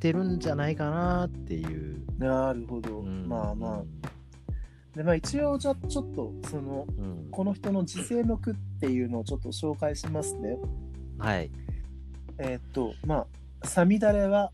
[0.00, 2.02] てるんじゃないかなっていう。
[2.18, 3.00] なるほど。
[3.00, 3.82] うんまあまあ。
[4.96, 7.28] でまあ一応じゃあちょっとそのうん。
[7.30, 10.56] この人の時世の句っていうのをちょっと紹介しますね。
[11.18, 11.50] はい。
[12.42, 13.26] えーっとま
[13.62, 14.50] あ「さみだれは、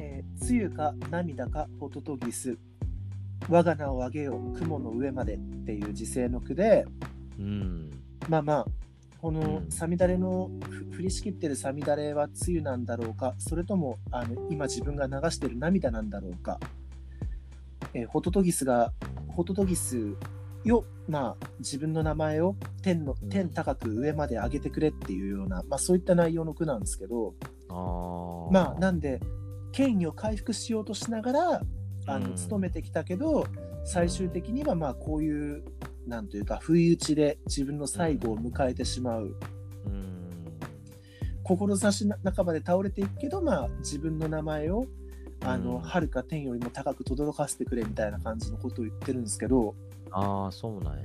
[0.00, 2.58] えー、つゆか涙かホトトギス。
[3.48, 6.84] 我が名をあげよ雲の上まで」っていう時世の句で
[7.38, 7.90] うん。
[8.28, 8.66] まあまあ
[9.22, 9.70] このうん。
[9.70, 16.58] さみだれのふ降りしきってるさみだれは梅雨なんだろうかそれともあの今自分が流してる涙なんだろうか、
[17.94, 18.92] えーホトトギスが
[19.28, 20.16] ホトトギス
[20.68, 23.28] よまあ自分の名前を天のうん。
[23.28, 27.34] 天高く上まで上げてくれっていうような、まあ、そういった内容の句なんですけど
[27.68, 28.52] ああ。
[28.52, 29.20] まあなんで
[29.72, 31.62] 権威を回復しようとしながら
[32.06, 32.22] あうん。
[32.22, 33.46] の努めてきたけど、
[33.84, 35.62] 最終的にはまあこういう
[36.06, 39.36] なんというか不意打ちで自分の最後を迎えてしまう、
[39.86, 40.18] うん。
[41.42, 44.86] 志半ばで倒れていくけど、まあ、自分の名前を
[45.40, 45.80] あの、うん。
[45.80, 49.74] 遥か天よりも高く轟かせてくれみたいな感じのことを言ってるんですけど
[50.10, 51.04] ああ、そうなんや。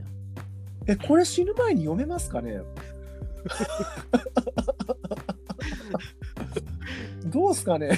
[0.88, 2.62] えこれ死ぬ前に読めますかね？
[7.26, 7.92] どうすかね？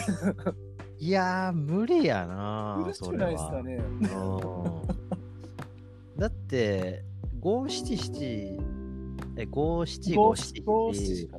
[1.00, 3.04] いやー、無理やな苦し。
[3.10, 3.76] くないですかね？
[3.76, 4.10] うん。
[6.20, 7.04] だって、
[7.40, 8.58] 五七七、
[9.38, 11.30] え、五七五五七五七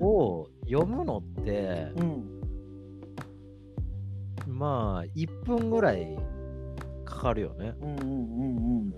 [0.00, 2.40] を読むのって、うん。
[4.46, 6.16] まあ、1分ぐらい
[7.04, 7.74] かかるよね。
[7.80, 8.94] うんうんうんうん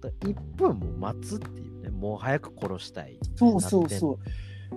[0.00, 3.18] だ1分も待つっていうね、もう早く殺したい。
[3.36, 4.18] そうそうそ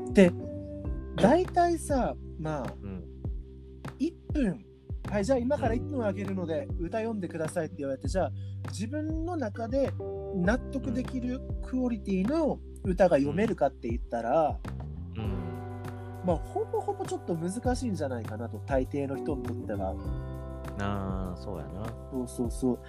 [0.10, 0.14] う。
[0.14, 0.32] で、
[1.16, 3.04] 大体さ、まあ、うん。
[4.00, 4.66] 1分、
[5.10, 8.32] はい、じゃあ今から1分あげるので、歌読んでくださいって言われて、じゃあ
[8.70, 9.92] 自分の中で
[10.36, 14.60] 納得できるクオリティの歌が読めるかって言ったら、
[15.18, 15.52] うん。
[16.26, 19.96] まあ、ほぼほぼちょっと難しいんじゃないかなと、大抵の人にとっては。
[20.80, 21.86] ああ、そうやな。
[22.12, 22.80] そうそうそう。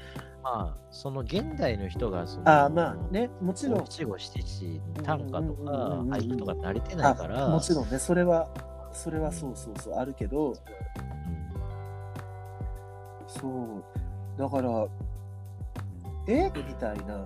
[0.43, 3.85] まあ、その現代の人が、その、ああ、まあね、もちろん。
[3.87, 5.71] 七五七七短歌とか
[6.09, 8.49] 俳句とか慣れてないから、あもちろんね、それは、
[8.93, 10.57] それはそうそうそう、あるけど、うん
[13.27, 14.39] そう。
[14.39, 14.87] だから、
[16.27, 17.05] えみたいな。
[17.05, 17.25] だか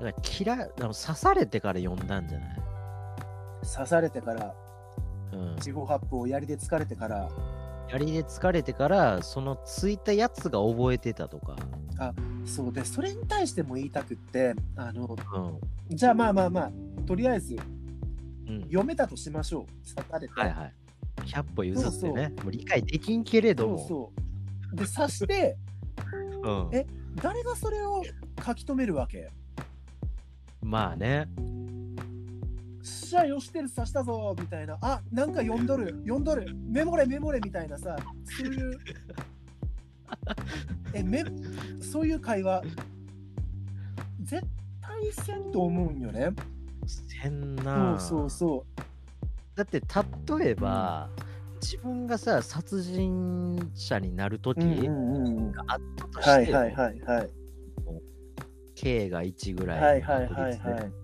[0.00, 2.58] ら嫌い、でも刺されてから読んだんじゃない？
[3.72, 4.54] 刺されてから、
[5.32, 5.56] うん。
[5.62, 7.28] 四五八歩槍で疲れてから、
[7.90, 11.56] 槍で疲れてから、そのついたやつが覚えてたとか。
[12.44, 15.16] そうで、それに対しても言いたくって、あの、
[15.90, 15.96] うん。
[15.96, 16.72] じゃあまあまあまあ、
[17.06, 17.56] とりあえず
[18.46, 19.94] うん、読めたとしましょう。
[19.94, 20.34] 刺されて。
[20.34, 20.72] はいはい。
[21.22, 22.32] 100歩譲ってね。
[22.42, 23.78] もう理解できんけれども。
[23.78, 24.12] そうそ
[24.72, 24.76] う。
[24.76, 25.56] で、刺して、
[26.42, 26.86] うんえ
[27.22, 28.02] 誰がそれを
[28.44, 29.30] 書き留めるわけ？
[30.60, 31.28] まあね。
[32.84, 38.78] しゃあよしてる刺したぞみたいな、あなんか読んどる、読んどる、メモれメモれみたいなさ、そういう、
[40.92, 41.24] え、め
[41.80, 42.62] そういう会話、
[44.22, 44.46] 絶
[44.82, 46.30] 対せんと思うんよね。
[46.86, 47.98] せんな。
[47.98, 48.66] そうそうそ
[49.54, 49.80] だって
[50.38, 51.08] 例えば、
[51.62, 54.58] 自分がさ殺人者になる時。
[54.60, 57.30] があったとして、はいはいはいはい。
[58.74, 61.03] K が1ぐらいはいはいはいはい。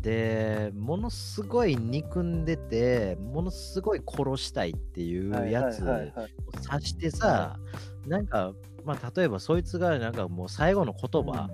[0.00, 6.30] でものすごい憎んでてものすごい殺したいっていうやつをはいはいはいはい。
[6.66, 7.58] 刺してさ、
[8.06, 11.50] なんかまあ例えばそいつがなんかもう最後の言葉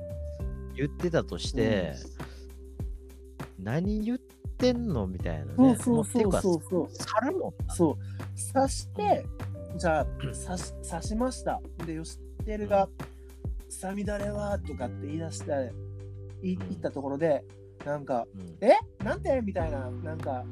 [0.76, 1.94] 言ってたとして、
[3.58, 4.18] 何言っ
[4.58, 5.52] てんのみたいなね。
[5.56, 6.82] そうそうそうもそうそう。
[6.82, 9.26] うっていうか去るもんそう、刺して、
[9.76, 11.60] じゃあ、刺し刺しました。
[11.84, 12.88] で、よしてるが、
[13.68, 15.72] さみだれはとかって言い出して、
[16.42, 17.44] 言ったところで、
[17.86, 18.58] なんか、うん。
[18.60, 18.72] え？
[19.04, 19.40] なんて？
[19.42, 20.44] みたいな、なんか、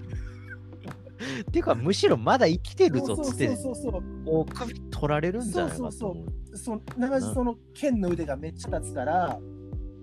[1.42, 3.92] っていうかむしろまだ生きてるぞっつってそうそう。
[3.92, 5.92] そうこう首取られるんじゃないそう思う
[6.56, 6.80] そう。
[6.86, 9.38] そなじその剣の腕がめっちゃ立つから、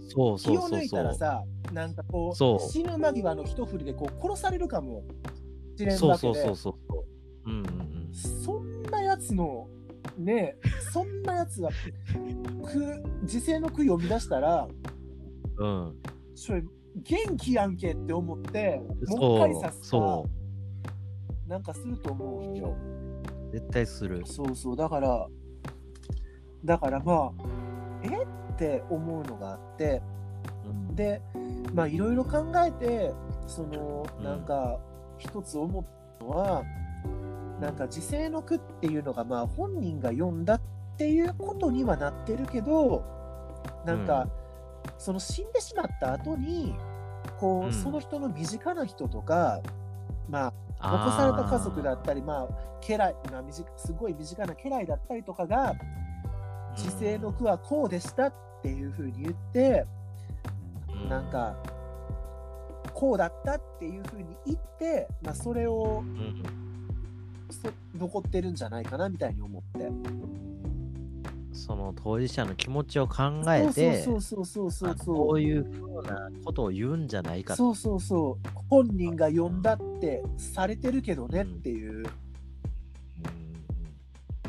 [0.09, 2.65] そうそう気を抜いそうそうたらさ、なんかこそう。
[2.65, 5.03] う、死ぬ間際の一振りでこう殺されるかも。
[5.77, 6.97] しれんそうわけで、そうそうそうそ
[7.45, 7.49] うう。
[7.49, 8.13] んうんうん。
[8.13, 9.67] そんなやつの、
[10.17, 10.57] ね
[10.91, 11.75] そんなやつが、く
[13.25, 14.67] 時世の句読み出したら、
[15.57, 15.95] うん。
[16.35, 16.63] それ
[16.95, 20.25] 元気やんけって思って、もう一回刺すかそ、
[21.47, 22.75] なんかすると思うんよ。
[23.49, 24.21] う絶対する。
[24.25, 25.27] そうそう、だから、
[26.63, 27.31] だからまあ、
[28.03, 30.01] えって思うのがあって、
[30.65, 30.95] うん。
[30.95, 31.21] で、
[31.73, 33.13] まあいろいろ考えて、
[33.47, 34.23] その、うん。
[34.23, 34.79] なんか、
[35.17, 35.85] 一つ思っ
[36.19, 36.63] たのは、
[37.59, 40.61] なんか時世の句っていうのが、まあ本人が読んだっ
[40.97, 43.03] ていうことにはなってるけど、
[43.85, 44.27] なんか、
[44.97, 46.75] その死んでしまった後に、
[47.39, 47.73] こう、うん。
[47.73, 49.61] その人の身近な人とか、
[50.29, 52.47] まあ、残された家族だったり、まあ、
[52.81, 55.75] 家来、まあ、短すごい身近な家来だったりとかが、
[56.75, 59.85] 時世の句はこうでしたっていうふうに言って、
[61.05, 61.55] うなんか、
[62.93, 66.43] こうだったっていうふうに言って、まあ、それをうん。
[67.51, 69.89] そ残ってるんじゃないかなみたいに思って。
[71.53, 75.15] その当事者の気持ちを考えてそうそうそうそうそうあそう。
[75.15, 77.57] こういうふうなことを言うんじゃないかと。
[77.57, 78.49] そうそうそう。
[78.69, 82.05] 本人が呼んだってされてるけどねっていう、うん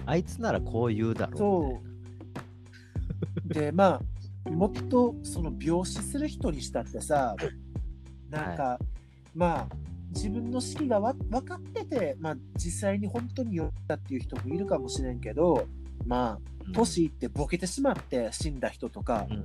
[0.05, 1.81] あいつならこう言うだろうそ
[3.51, 3.55] う。
[3.55, 4.01] でま
[4.47, 7.37] あもっとその病死する人にしたってさ
[8.29, 8.79] なんか、
[9.35, 9.77] まあ
[10.15, 15.67] 自分の死期がわ分かってて、まあ、実際に本当に呼んだっていう人もいるかもしれんけど
[16.07, 16.39] まあ
[16.73, 19.45] 年いってボケてしまって死んだ人とか、うん。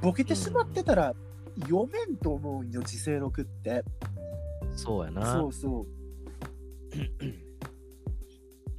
[0.00, 1.14] ボケてしまってたら
[1.62, 3.84] 読めんと思うんよ時世録って。
[4.76, 5.32] そうやな。
[5.32, 5.86] そうそう。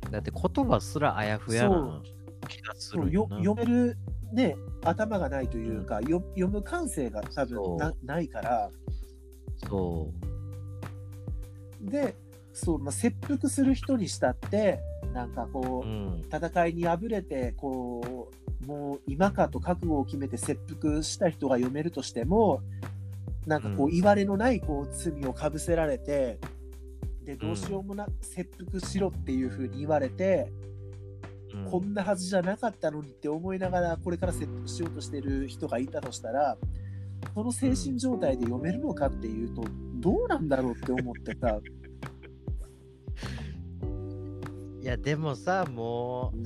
[0.12, 2.02] だって言葉すらあやふやな
[2.48, 3.02] 気がすそう。
[3.02, 3.98] よるよな読める
[4.34, 8.70] ね頭がないというか、よ読む感性が多分なないから。
[9.68, 10.12] そ
[11.82, 12.16] で
[12.54, 14.82] そう、まあ、切腹する人にしたって
[15.14, 18.30] なんかこう、う、うん、戦いに敗れてこ
[18.62, 22.62] うもう今かと覚悟を決めて切腹した人が読めるとしても
[23.46, 23.96] なんかこう、うん。
[23.96, 26.38] いわれのないこう罪をかぶせられて
[27.24, 30.52] でどうしようもな、切腹しろっていうふうに言われて、
[31.54, 31.66] うん。
[31.66, 36.58] こんなはずじゃなかったのにって思いながらこれから切腹しようとしてる人がいたとしたら
[37.34, 39.64] その精神状態で読めるのかっていうと
[39.96, 41.60] どうなんだろうって思ってさ、
[44.82, 46.46] いやでもさもうん。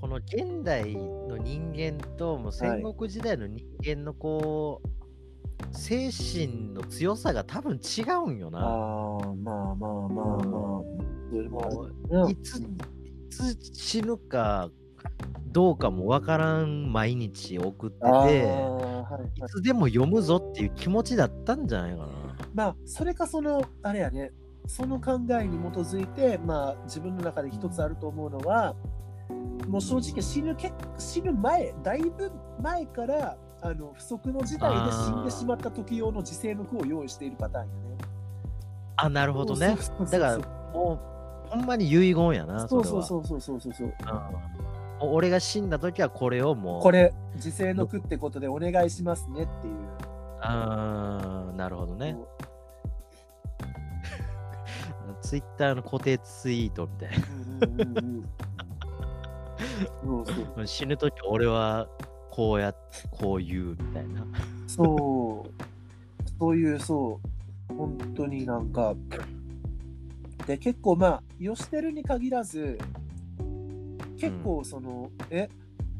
[0.00, 8.60] この現代の人間ともう戦国時代の人間のこう、精神の強さが多分違うんよな。
[8.60, 10.80] ああまあまあまあまあ。
[10.80, 12.30] ううん。
[12.30, 12.62] いつ
[13.30, 14.70] つ死ぬか
[15.46, 19.40] どうかもわからん毎日送ってて、はいはい。
[19.40, 22.08] いつでも読むぞっていう気持ちだったんじゃないかな。
[22.54, 24.30] まあそれかそのあれやね
[24.66, 28.74] その考えに基づいてまあ自分の中で一つあると思うのは
[29.68, 32.30] もう正直死ぬけ死ぬ前だいぶ
[32.62, 37.96] 前からあの不測の事態で死んでしまった時用の自制の句を用意しているパターンやね。
[38.96, 39.76] あ、なるほどね
[40.10, 40.38] だから、
[40.72, 41.00] も
[41.48, 43.02] う、ほんまに遺言やな、そそう。
[43.02, 43.94] そうそうそうそうそうそう。
[45.00, 46.82] 俺が死んだ時はこれをもう。
[46.82, 49.74] これ自制の句ってことでお願いしますねっていう。
[50.40, 52.16] あーなるほどね。
[55.26, 57.18] ツイッターの固定ツイートみたい
[60.54, 60.64] な。
[60.64, 61.88] 死ぬ時俺は
[62.30, 64.24] こうやってこう言うみたいな。
[64.68, 65.50] そう、
[66.38, 67.20] そういう、そ
[67.68, 68.68] う、本当になん。
[68.70, 68.94] か、
[70.46, 72.78] で、結構まあ、ヨシテルに限らず、
[74.20, 75.48] 結構その、え、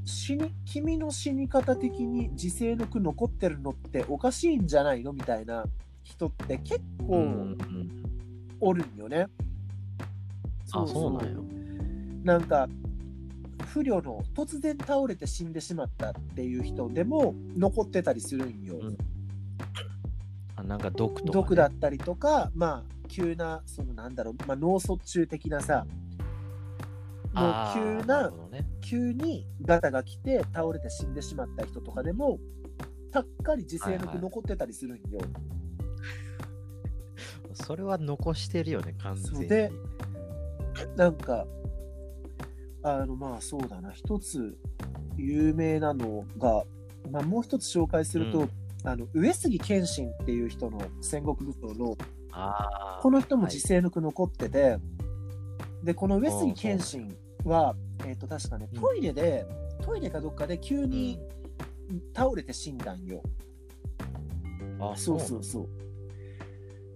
[0.05, 5.65] 死に、君の死に方的に自制の句残ってるのっておかしいんじゃないのみたいな
[6.05, 7.57] 人って結構
[8.61, 9.27] おるんよね。
[10.73, 11.45] あ、そうなんよ。
[12.23, 12.69] なんか
[13.69, 18.79] 不慮の突然倒れて死んでしまったっていう人でも残ってたりするんよ。
[18.81, 18.97] うん
[20.57, 21.33] あなんか毒とか、ね。
[21.33, 25.87] 毒だったりとか、まあ、急な、そのなんだろう、まあ、脳卒中的なさ、
[27.35, 28.67] もう急なね。
[28.81, 32.39] 急にガタが来て倒れて死んでしまった人とかでも、
[33.13, 35.21] たっかり自制のはいはい句残ってたりするんよ。
[37.57, 39.49] それは残してるよね、完全に。
[39.49, 39.73] で
[40.97, 41.47] なんか、
[42.83, 44.57] あの、まあそうだな、一つ
[45.17, 46.65] 有名なのが、
[47.11, 48.51] まあもう一つ紹介すると、うん。
[48.85, 51.97] あの上杉謙信っていう人の戦国武将の
[53.03, 53.55] この人もはい。
[53.55, 54.79] 自制の句残ってて、
[55.83, 57.75] で、この上杉謙信は、
[58.07, 58.81] えっ、と、確かね、うん。
[58.81, 59.47] トイレで、
[59.83, 61.19] トイレかどっかで急に
[62.15, 63.23] 倒れて死んだんよ。
[63.25, 63.47] うん
[64.81, 65.69] あそうそうそ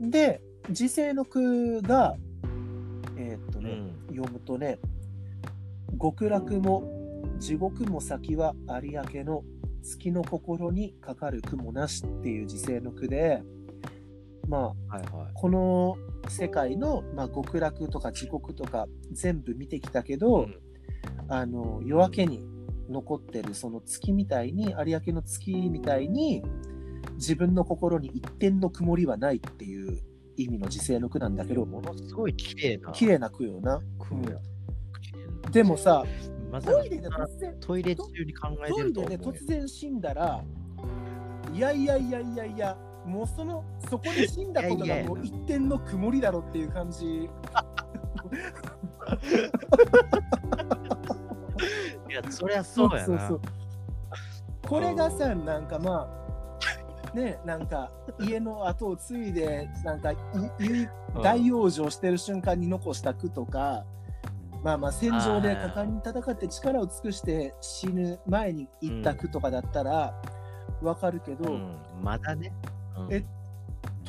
[0.00, 0.10] う。
[0.10, 2.16] で、自制の句が、
[3.16, 4.78] えっ、とね、うん読むとね、
[6.00, 6.84] 極楽も
[7.38, 9.42] 地獄も先は有明の
[9.82, 13.42] 月の心にかかる句もなしっていう自制の句で、
[14.48, 15.30] まあ、はいはい。
[15.34, 15.96] この
[16.28, 20.56] 世界の、まあ、極楽とか地獄とか全部見てきたけど、うん
[21.28, 22.42] あの夜明けに
[22.90, 26.42] 残ってるその月みたいに有明の月みたいに
[27.14, 30.02] 自分の心に一点の曇りはないっていう
[30.42, 32.92] 意味の時世の句なんだけどものすごい綺麗な。
[32.92, 33.80] 綺麗な句よな。
[33.98, 34.38] 句や
[35.00, 36.04] 綺麗なでもさ
[36.50, 40.42] まトイレで突然トイレ中に考えてトイると思うよレで突然死んだら
[41.52, 42.76] いやいやいやいやいや
[43.06, 47.06] もうそのそこで死んだことがもう一点の曇りだろっていう感じ。
[52.08, 53.04] いや、そりゃそうやな。
[53.04, 53.40] そうそう
[54.62, 56.19] これがさなんかまあ
[57.14, 57.90] ねなんか
[58.20, 60.16] 家の後を継いでなんかい
[61.22, 63.84] 大往生してる瞬間に残した句とか、
[64.62, 70.14] まあまあ戦場で果敢に戦って力を尽くして死ぬ前に言った句とかだったら
[70.82, 72.52] わかるけど、うん、まだね。
[72.96, 73.12] うん。
[73.12, 73.24] え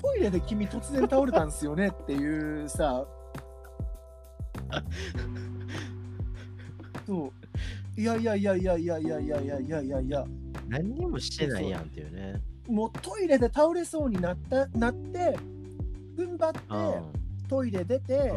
[0.02, 3.06] トイレで君突然倒れたんすよねっていうさ
[7.06, 7.32] そう。
[8.00, 10.26] いやいやいやいやいやいやいやいやいやいやいや。
[10.68, 12.42] 何にもしてないやんっていうね。
[12.72, 15.38] もうトイレで倒れそうになったなって
[16.18, 18.32] 踏ん張ってトイレ出て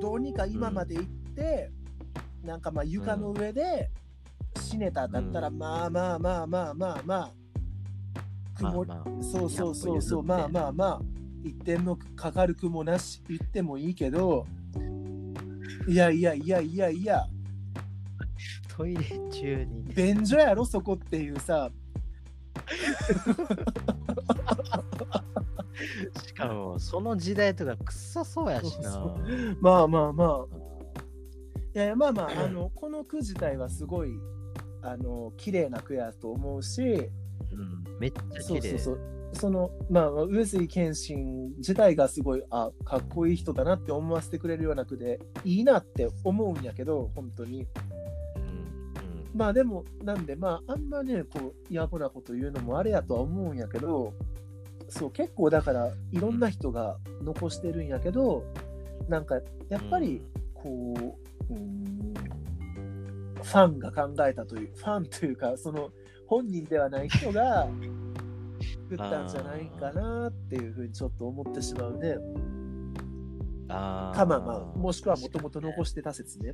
[0.00, 1.70] どうにか今まで行って、
[2.42, 3.90] なんかまあ床の上で
[4.58, 5.58] 死ねただったら、うん。
[5.58, 7.30] まあまあまあまあまあまあ
[8.56, 10.24] 曇りまあまあそうそうそうそう100歩譲って。
[10.26, 11.00] まあまあまあ
[11.44, 14.46] 一点のかかる句もなし言ってもいいけど
[15.88, 17.26] いやいやいやいやいや
[18.68, 19.94] トイレ中にね。
[19.94, 21.70] 便所やろそこっていうさ
[26.26, 29.16] しかも、その時代とかくっそそうやしな。
[29.60, 30.46] まあまあまあ。
[31.74, 34.10] いやいやまあまああのこの句自体はすごい
[34.82, 37.08] あの綺麗な句やと思うし
[37.50, 38.42] うん、めっちゃ綺麗。
[38.42, 39.00] そうそうそう。
[39.34, 47.66] そのまあ上杉謙信自体がすごいあかっこいい人だなって思わせてくれるような句でいいなって思うんやけど本当に
[49.34, 54.12] まあでもなんでまああんまねこう野暮なこと言うのもあれやとは思うんやけど
[54.88, 58.44] そう結構だからいろんな人が残してるんやけど
[59.08, 59.36] なんか
[59.68, 60.22] やっぱり
[60.54, 60.94] こ
[61.50, 62.14] う、うーん、
[63.34, 65.90] ファンが考えたというファンというかその
[66.26, 67.68] 本人ではない人が
[68.92, 72.16] 作ったんじゃないかなっていうふうにちょっと思ってしまうね。
[73.68, 76.52] あーかまあまあ、もしくはもともと残してた説ね。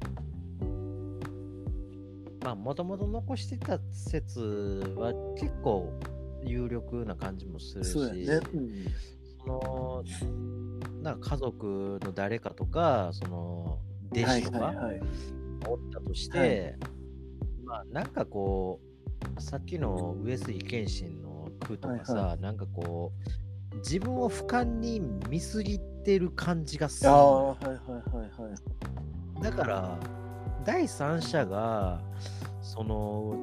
[2.43, 4.41] まあ、もともと残してた説
[4.97, 5.93] は結構
[6.45, 8.41] 有力な感じもするし、そね。
[8.55, 8.71] うん
[9.41, 10.05] その
[11.03, 13.79] なんか家族の誰かとか、その
[14.13, 15.01] 弟はい子とかはいはい。
[15.67, 16.77] おったとして、はい
[17.65, 18.81] まあなんかこ
[19.39, 23.13] う、さっきの上杉謙信の句とかさ、はいなんかこ
[23.73, 28.55] う、自分を俯瞰に見すぎてる感じがするああ、のはいはいはいは
[29.41, 29.43] い。
[29.43, 29.99] だから、
[30.69, 31.99] 第三者が、
[32.61, 33.35] その、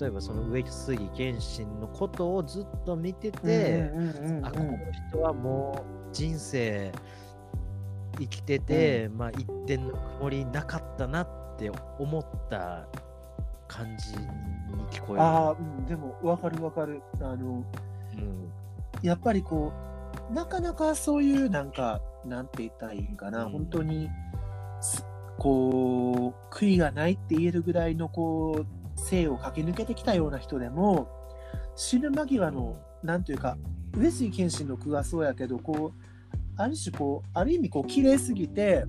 [0.00, 4.78] 例えばその上杉謙信のことをずっと見てて、うんうんうんうんあ、この
[5.10, 6.90] 人はもう人生
[8.18, 11.28] 生きてて、まあ一点の曇りなかったなっ
[11.58, 12.86] て思った
[13.68, 14.26] 感じに
[14.90, 15.20] 聞こえる。
[15.20, 17.02] ああ、うん、でも分かる分かる。
[17.20, 17.62] あの、
[18.14, 18.52] うん、
[19.02, 19.70] やっぱりこ
[20.30, 23.52] う、なかなかそういうなんか、なんて言ったらいいんかな、うん。
[23.52, 24.08] 本当に、
[24.80, 25.04] す
[25.40, 28.66] こう、悔いがないって言えるぐらいのこう、
[28.96, 31.08] 生を駆け抜けてきたような人でも、
[31.76, 33.56] 死ぬ間際の、なんていうか、
[33.96, 36.00] 上杉謙信の句はそうやけど、こう、
[36.56, 38.84] ある種こう、ある意味こう、綺麗すぎて、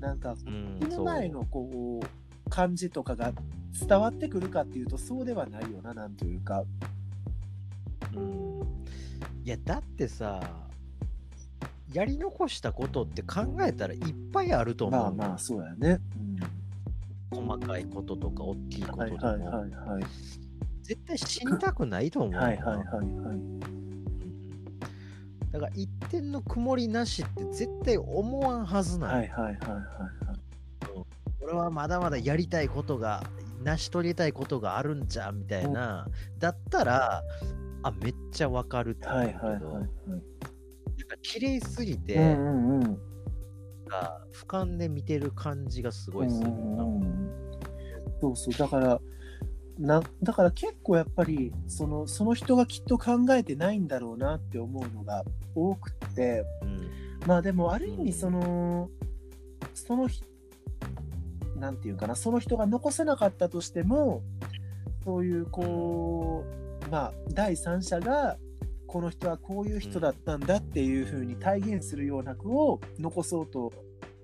[0.00, 3.34] なんか、うん、死ぬ前のこう、感じとかが
[3.78, 6.64] 伝わってくるかっていうと、そうではないよな、なんというか。
[8.16, 8.62] うん。
[9.44, 10.40] いや、だってさ、
[11.92, 14.00] やり残したことって考えたらいっ
[14.32, 15.14] ぱいあると思うの。
[15.14, 16.00] まあまあ、そうやね。
[17.30, 20.04] 細かいこととか大きいうん、ことでも、はいはいはいはい。
[20.82, 23.06] 絶対死にたくないと思うのはいはいはいはい。
[23.06, 23.60] うん
[25.50, 29.16] だから一点の曇りなしって絶対思わんはずない。
[29.16, 29.56] はいはいはいはい
[30.26, 31.06] はい。
[31.40, 33.24] 俺はまだまだやりたいことが、
[33.64, 36.06] 成し遂げたいことがあるんじゃみたいな、
[36.38, 37.22] だったら、
[37.82, 39.88] あ、めっちゃわかるって思うけど、はいはいはいはい。
[41.08, 42.98] か綺麗すぎて、うんうんうん。
[43.86, 46.54] が俯瞰で見てる感じがすごいするな。
[46.54, 47.28] うんうん
[48.20, 49.00] そうそう、だから、
[49.78, 56.44] なだから結構やっぱりそのその人がきっと考えてないんだろうなって思うのが多くって。
[56.62, 57.08] うん。
[57.26, 58.90] まあでもある意味その
[59.74, 60.22] そのひ
[61.56, 64.22] なんていうかなその人が残せなかったとしても
[65.04, 66.44] そういうこ
[66.86, 68.36] うまあ第三者が
[68.88, 73.70] この人はこういう人だったんだっていうふうに体現するような句を残そうと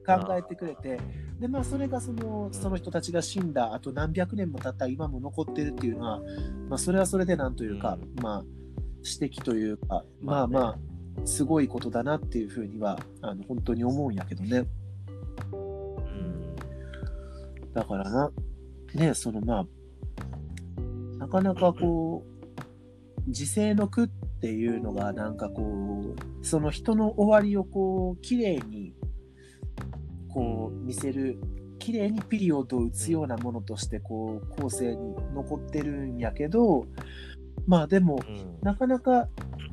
[0.07, 0.99] 考えてくれて
[1.39, 6.21] でまあそれがそのその人たちが死んだあと何百年も経った今も残ってるっていうのは、
[6.69, 8.23] まあ、それはそれでなんというか、うん。
[8.23, 8.45] まあ
[9.21, 10.79] 指摘というかまあまあねま
[11.23, 14.65] あすごいことだなっていうふうにはあの本当に思うんやけどね。
[15.53, 16.57] うん。
[17.75, 18.31] だからな
[18.95, 19.67] ねそのまあ
[21.19, 28.93] なかなかこう時世の句っていうのがなんかこうその人の終わりをこう綺麗に
[30.29, 31.39] こう見せる
[31.79, 36.87] 綺麗にピリオドを打つようなものとしてこう後世に残ってるんやけど
[37.67, 38.59] まあでもうん。
[38.63, 39.29] なかなか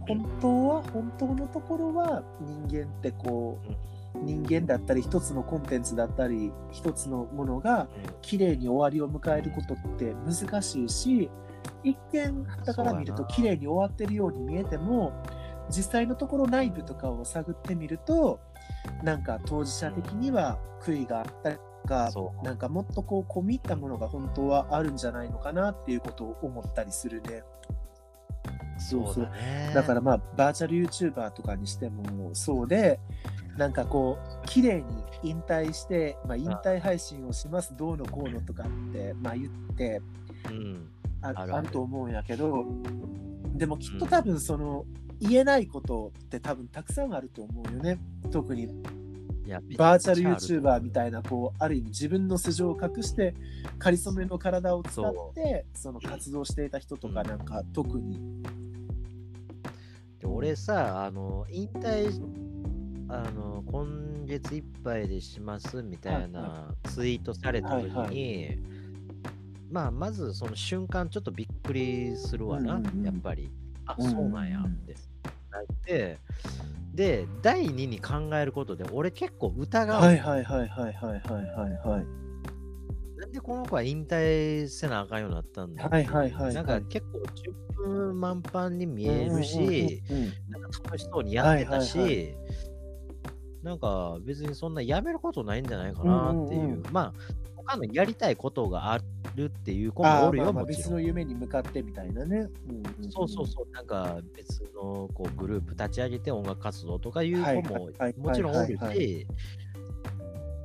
[0.08, 3.92] 本当は本当のところは人間ってこう
[4.24, 7.88] 人間だったり一つのコンテンツだったり一つのものが
[8.22, 11.30] 綺麗に終わりを迎えることって難しいし
[11.84, 15.14] 一見傍から見ると綺麗に終わってるように見えても
[15.70, 18.40] 実際のところ内部とかを探ってみると
[19.04, 27.44] なんか当事者的には悔いがあったりとかそうなんかもっとこう込み入ったものが本当はあるんじゃないのかなっていうことを思ったりするね。
[28.78, 29.72] そうだね。
[29.74, 33.00] だからまあバーチャル YouTuber とかにしてもそうで
[33.58, 40.02] なんかこう綺麗に引退して、まあ、引退配信をしますどうのこうのとかって、まあ、言って
[40.50, 40.88] うん、
[41.22, 41.68] ああある。
[41.70, 42.66] と思うんやけど
[43.56, 44.86] でもきっと多分その、
[45.20, 48.00] 言えないことって多分たくさんあると思うよね。
[48.32, 48.68] 特に。
[49.78, 53.36] バーチャル YouTuber みたいなこうある意味自分の素性を隠して
[53.80, 58.20] かりそめの体を使ってその活動していた人とかなんか特に、
[60.20, 62.24] で俺さ、あの、引退、
[63.10, 68.81] あの、今月いっぱいでしますみたいはいなツイートされた時に、はい
[69.72, 73.50] まあ、まずその瞬間ちょっとびっくりするわな、うんうん、やっぱり。
[73.86, 74.96] あ、うんうん、そうなんやって。
[75.86, 76.18] で
[76.94, 80.02] で第2に考えることで俺結構疑う。
[80.02, 82.22] はいはいはいはいはいはいはい。
[83.22, 92.36] なんでこの子は引退せなあかんようになったんだ、はいはいはい、なんか結構10分満帆に見えるし、うんうんうんうん、なんか楽しそうにやってたし、はいはいはい、
[93.64, 97.14] なんか別にそんなやめることないんじゃないかなっていう、うんうんうん、まあ
[97.66, 99.00] 他のやりたいことがあ
[99.36, 100.82] るっていう子もあおるよ、ーまあまあもちろん。
[100.84, 102.48] 別の夢に向かってみたいなね。
[102.70, 109.28] うんんそうそうそう、なんか別のこうグループ立ち上げて音楽活動とかいうはい子もはいはいもちろんおるはいはし、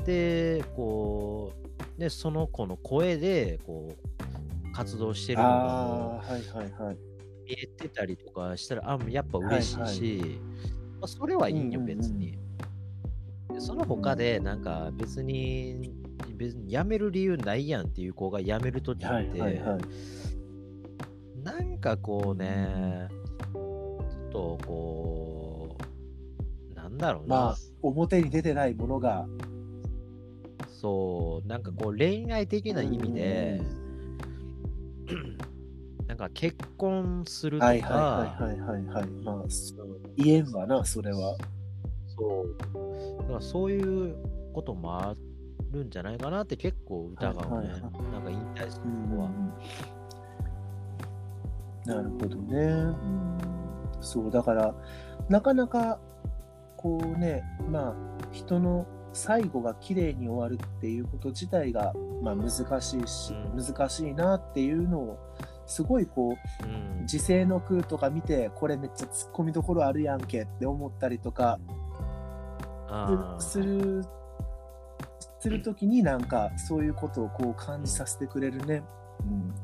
[0.05, 1.53] で、こ
[1.99, 6.95] う、ね、その子の声でこう活動してるのがはいはいはい。
[6.95, 6.99] う
[7.49, 10.41] 見えてたりとかしたら、あやっぱ嬉しいし、
[11.01, 12.39] まあ、それはいいよ、うんうんうん別に。
[13.53, 15.95] でその他で、なんか別に、
[16.37, 19.81] 別に辞める理由ないやんっていう子が辞めるときって、はいはいはい。
[21.43, 23.09] なんかこうね、
[23.53, 25.77] ちょっとこ
[26.73, 29.27] う、なんだろうな、まあ、表に出てないものが。
[30.81, 33.61] そう、なんかこう恋愛的な意味で、
[36.07, 37.89] なんか結婚するとか、はいは
[38.39, 39.07] いはいはいはいはい。
[39.25, 39.45] まあ、
[40.17, 41.37] 言えんわな、それは。
[42.09, 44.17] そう、だからそういう
[44.53, 45.15] こともあ
[45.77, 47.41] るんじゃないかなって結構疑うね。
[47.41, 49.31] はいはいはなんか引退するうん子は。
[51.87, 52.59] なるほどね。
[52.59, 53.39] うん
[54.01, 54.75] そう、だから、
[55.29, 55.99] なかなか、
[56.77, 57.95] こうね、まあ、
[58.33, 62.51] 人の最後が綺麗に終わるっていうこと自体が、まあ、難
[62.81, 65.19] しいし、うん難しいなっていうのを、
[65.67, 71.59] すごいこう、うん時世の空とか見て、これめっちゃ突っ込みどころあるやんけって思ったりとか
[73.39, 74.05] する、
[75.47, 78.83] するときになんかそういうことをこう感じさせてくれるね。
[79.21, 79.55] うん。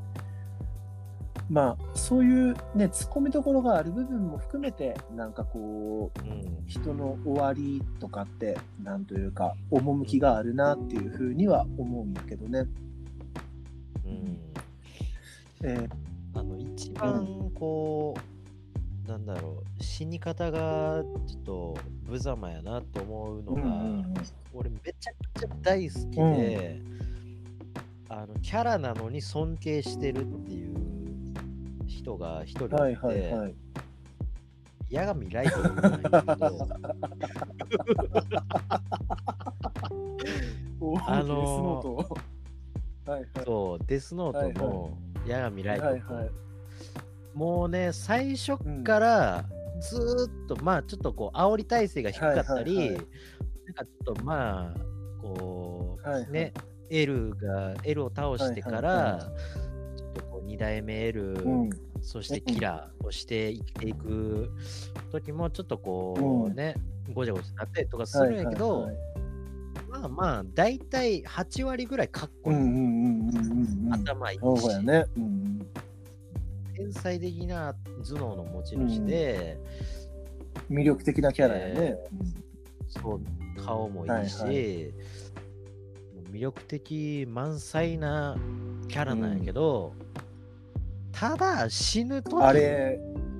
[1.50, 12.60] まあ、そういうね、突っ込みどころがある部分も含めて、なんかこう、うん人の終わりとかって、なんというか、趣があるなっていうふうには思うんだけどね。
[14.06, 14.38] うん
[15.64, 15.88] えー
[16.34, 18.20] あの一番こう、
[19.06, 24.14] なんだろう死に方がちょっと無様やなと思うのが、うんうんうん
[24.54, 26.82] 俺めちゃくちゃ大好きで、
[28.10, 30.76] あのキャラなのに尊敬してるっていう
[31.86, 33.54] 人が一人いて、はいはいはい。
[34.94, 36.12] 八神ライトなんだけど
[41.06, 41.96] あのーデスノート
[43.10, 43.30] はいはい。
[43.46, 46.30] そうデスノートの八神ライト、はいはい。
[47.34, 49.44] もうね最初から
[49.80, 53.06] ずーっと、まあちょっとこう煽り体制が低かったり、はいはいはい。
[53.66, 54.80] なんかちょっとまあ
[55.20, 56.30] こう、はいはい。
[56.30, 56.52] ね
[56.90, 59.18] L が L を倒してから、はいはいは
[59.96, 61.70] ちょっとこう2代目 L、うん。
[62.00, 64.50] そしてキラーをして生きていく
[65.10, 66.54] 時もちょっとこう、うん。
[66.54, 66.74] ね
[67.12, 69.12] ごちゃごちゃなったりとかするんやけど、はいはいはい。
[69.88, 73.94] まあまあ大体8割ぐらいかっこいい、うんうんうんうんうんうん。
[73.94, 74.42] 頭いいし、
[74.84, 75.06] ね。
[75.16, 75.31] うん
[76.82, 77.74] 天才的な
[78.04, 79.58] 頭脳の持ち主で、
[80.68, 80.76] うん。
[80.78, 81.96] 魅力的なキャラやね。
[82.88, 83.20] そう
[83.62, 84.92] 顔もいいし、はいは
[86.14, 88.36] もう魅力的満載な
[88.88, 89.94] キャラなんやけど、
[91.12, 92.98] ただ死ぬとあれ、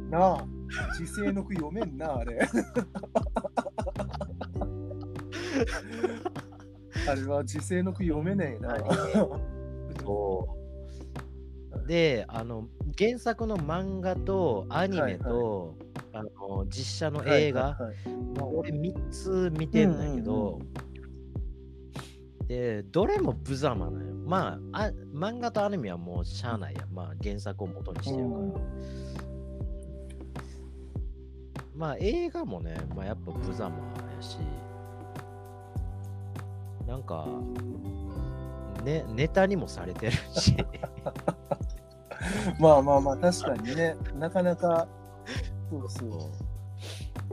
[0.09, 0.47] なあ、
[0.97, 2.38] 時世の句読めんな、あれ。
[7.09, 8.76] あれは時世の句読めねえな。
[10.01, 10.62] そう
[11.86, 12.68] であの
[12.99, 15.76] 原作の漫画とアニメと、
[16.12, 17.95] あの実写の映画、はいはい。
[17.95, 20.59] はいもう俺3つ見てんだけど、
[22.47, 24.14] でどれも無様なんよ。
[24.14, 26.86] まああ漫画とアニメはもうしゃあないや。
[26.90, 28.55] まあ原作を元にしてるから、うん。
[31.74, 33.76] まあ映画もね、まあ、やっぱ無様
[34.16, 34.38] やし。
[36.86, 37.26] なんか
[38.84, 40.57] ねネタにもされてるし
[42.59, 44.87] まあまあまあ、確かにね、なかなか、
[45.70, 46.07] そうそ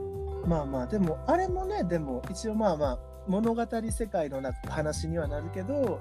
[0.02, 0.48] う。
[0.48, 6.00] まあまあ、でも、あれもね、でも、一応まあまあ、物語世界のな話にはなるけど、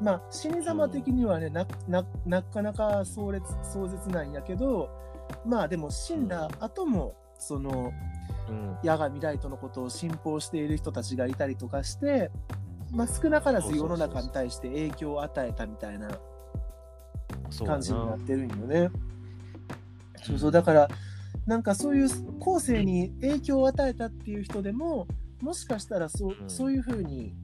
[0.00, 4.90] まあ、死に様的にはね、なななかなか壮烈壮絶なんやけど、
[5.44, 7.92] まあでも死んだ後も、その、
[8.48, 12.30] うん八神ライトのことを信奉している人たちがいたりとかして、
[12.92, 16.20] まあ、少なからず世の中に対して影響を与えたみたいなそう
[17.64, 18.90] 感じにななってるんよね。
[20.22, 20.88] そうそう、だから、
[21.46, 22.08] なんかそういう
[22.38, 25.06] 後世に影響を与えたっていう人でも、
[25.40, 26.50] もしかしたらそう,、うん。
[26.50, 27.34] そういうふうに、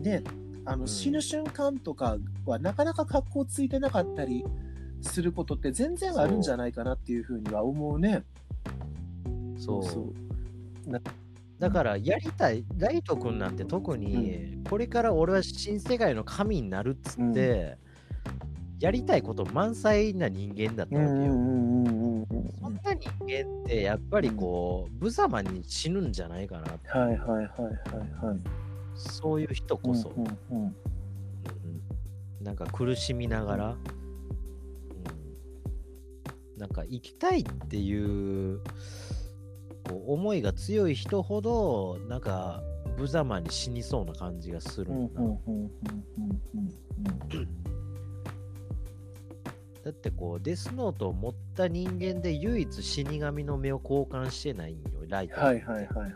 [0.00, 0.22] ね、
[0.64, 0.88] あのうん。
[0.88, 4.44] 死ぬ瞬間とかはなかなか格好ついてなかったり
[5.00, 8.24] することって全然あるんじゃないかなっていうふうには思うね。
[9.58, 9.84] そう。
[9.84, 10.12] そう
[11.58, 17.78] だからやりたいライト君なんて特にこれから俺は新世界の神になるっつって、
[18.82, 21.32] やりたいこと満載な人間だったわけよ、
[22.60, 27.46] そんな人間ってやっぱりこう、無様に死ぬんじゃないかなってはいはいはいはい
[28.26, 28.40] はい。
[28.96, 30.74] そういう人こそ、うん。
[32.42, 33.74] なんか苦しみながら、う
[36.56, 38.58] ん、なんか生きたいっていう
[39.84, 42.64] こう思いが強い人ほどなんか
[42.98, 45.20] 無様に死にそうな感じがするんだ
[49.84, 56.12] だってこうデスノートを持った人間で唯一死神の目を交換してないんよライトはいはいはいはいはい。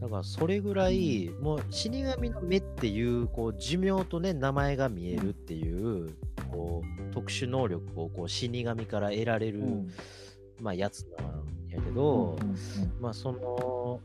[0.00, 6.14] だからそれぐらい、もう死神の目っていうこう寿命とね名前が見えるっていう
[6.52, 9.90] こう特殊能力をこう死神から得られる、うん。
[10.60, 12.36] まあやつなんやけど、
[13.00, 14.00] まあその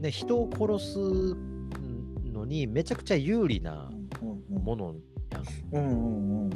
[0.00, 0.98] ね人を殺す
[2.32, 3.90] のにめちゃくちゃ有利な
[4.58, 4.94] もの
[5.30, 5.44] やん。
[5.72, 6.50] うんうんうん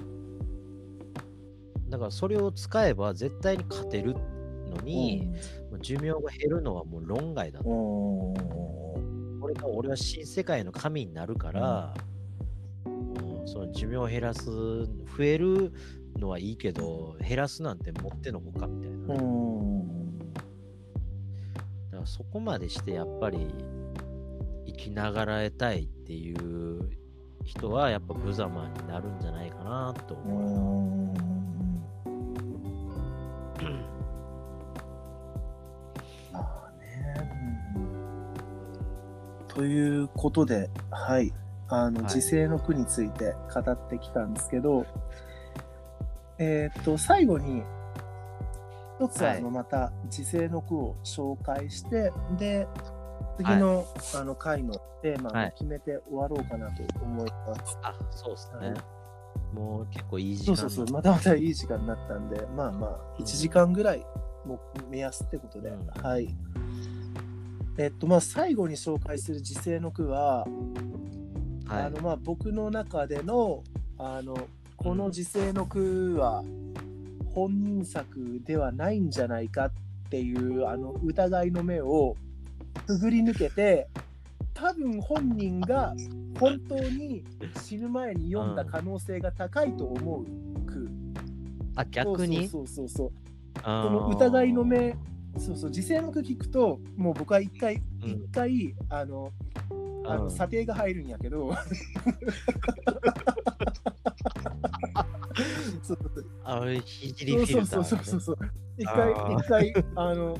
[1.88, 5.26] だからそれを使えば絶対に勝てるのに、
[5.70, 8.34] もう寿命が減るのはもう論外だと。
[9.54, 11.94] が俺は新世界の神になるから、
[12.86, 14.86] うんその寿命を減らす、増
[15.20, 15.72] える
[16.16, 18.98] のはいいけど、減らすなんてもってのほかみたいな。
[18.98, 20.32] うだん
[21.90, 23.54] からそこまでしてやっぱり
[24.66, 26.88] 生きながらえたいっていう
[27.44, 31.12] 人はやっぱ無様になるんじゃないかなとう思う。
[33.64, 33.82] ん。
[36.32, 37.14] まあね、
[37.76, 41.32] うんということで、はい、
[41.68, 42.10] あの、はい。
[42.10, 44.86] 時世の句について語ってきたんですけど、
[46.38, 47.62] えーっと、最後に、
[48.98, 49.38] 一つはい。
[49.38, 52.66] あの、また時世の句を紹介して、で、
[53.36, 55.48] 次の,、あの回のテーマはい。
[55.48, 57.78] を決めて終わろうかなと思います。
[57.82, 58.68] あ、そうですね。
[58.68, 59.02] はい。
[59.54, 64.04] もう結構いい時間そうそうそう、またまたいい時間になったんで、まあまあ、1時間ぐらい
[64.46, 65.86] も目安ってことで、うん。
[65.86, 66.34] はい。
[67.78, 70.46] えっと、まあ、最後に紹介する時世の句は、
[71.66, 71.82] はい。
[71.84, 73.62] あの、まあ、僕の中での、
[73.98, 74.36] あの、
[74.76, 76.42] この時世の句は、
[77.34, 79.72] 本人作ではないんじゃないかっ
[80.10, 82.16] ていう、あの、疑いの目を
[82.86, 83.88] くぐり抜けて、
[84.54, 85.94] 多分本人が
[86.38, 87.24] 本当に
[87.62, 90.24] 死ぬ前に読んだ可能性が高いと思う
[90.66, 90.88] 句。
[91.76, 92.48] あ、逆に？
[92.48, 93.12] そうそうそうそう。
[93.62, 93.88] あー。
[93.88, 94.96] この疑いの目、
[95.38, 98.10] そうそう、時世の句聞くと、もう僕は一回、うん。
[98.10, 99.32] 一回、あの、
[100.04, 100.30] あのうん。
[100.30, 101.54] 査定が入るんやけど、
[105.82, 108.36] そうそうあひじりフィルタそうそうー、そうそうそう。
[108.76, 109.38] 一あ回、ー。
[109.38, 110.36] 一回、あの、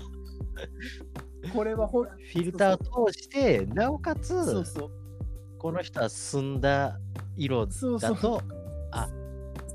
[1.50, 4.90] これはほん、フィルターを通して、なおかつ、そうそう、
[5.58, 6.98] この人は澄んだ
[7.36, 8.42] 色そうそうだと、
[8.92, 9.08] あ、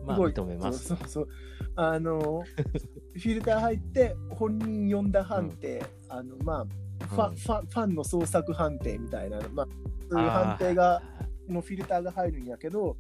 [0.05, 0.86] まあすごい認めます。
[0.88, 1.28] そうそうそう。
[1.76, 2.43] あの、
[3.13, 6.65] フィルター入って、本人読んだ判定、あの、ま
[7.01, 9.68] あ、ファ,、うんファファンの創作判定みたいな、まあ、
[10.09, 11.01] そういう判定が、
[11.47, 12.97] のフィルターが入るんやけど、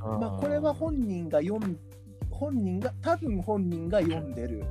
[0.00, 1.78] あー、まあ、これは本人が読ん、
[2.30, 4.64] 本人が、多分本人が読んでる。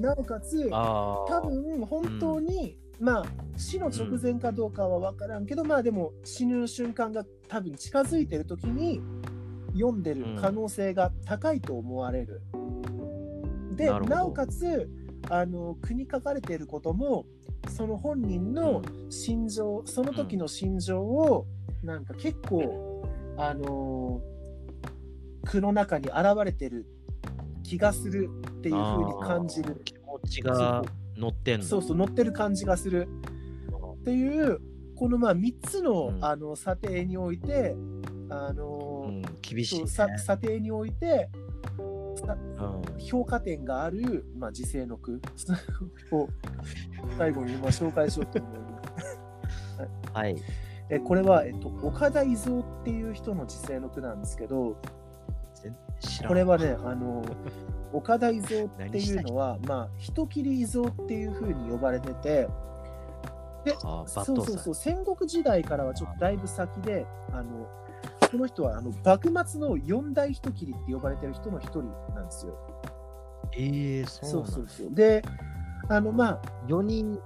[0.00, 3.24] なおかつ、多分本当に、まあ
[3.56, 9.00] 死の直前かどうかは分からんけど、まあでも死ぬ瞬間が多分近づいてる時に
[9.74, 12.42] 読んでる可能性が高いと思われる。
[13.76, 14.16] でなるほど。
[14.16, 14.90] なおかつ
[15.28, 17.26] あの句に書かれていることも
[17.68, 21.46] その本人の心情、その時の心情を
[21.82, 23.04] なんか結構
[23.36, 24.20] あの
[25.44, 26.86] 句の中に現れてる
[27.70, 29.80] 気がするっていう風に感じる。
[29.84, 30.82] 気持ちが
[31.16, 31.64] 乗ってんの。
[31.64, 33.06] そうそう、乗ってる感じがする
[34.00, 34.60] っていう、
[34.96, 37.76] このまあ3つの,、うんあの査定において、
[38.28, 39.86] あのうん、厳しい、ね。
[39.86, 41.30] さ査定において、
[42.16, 45.22] さうん評価点がある、まあ、時世の句
[46.10, 46.28] を
[47.16, 49.18] 最後に今紹介しようと思います。
[50.12, 50.36] はい。
[50.90, 54.76] えこれは、えっと、岡田伊蔵っていう人の時世の句なんですけど、
[56.26, 57.22] これはね、あの、
[57.92, 62.48] 岡田伊蔵っていうのは、まあ、人切り伊蔵っていう風に呼ばれてて、
[63.64, 67.66] で、そうそうそう、戦国時代からはちょっとだいぶ先で、あの、
[68.30, 71.82] この人はあの幕末の四大人切りって呼ばれてる人の一人
[72.14, 72.54] なんですよ。
[73.52, 73.66] え
[73.98, 74.94] えー、そそううなんそうそう。
[74.94, 75.22] で、
[75.88, 77.18] あの、まあ、4人、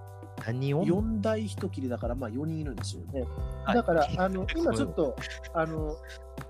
[0.47, 0.85] 何を？
[0.85, 3.25] 四大人切りだから、まあ4人いるんですよね。
[3.65, 5.17] あだから、 あの、今ちょっと、
[5.55, 5.97] あの、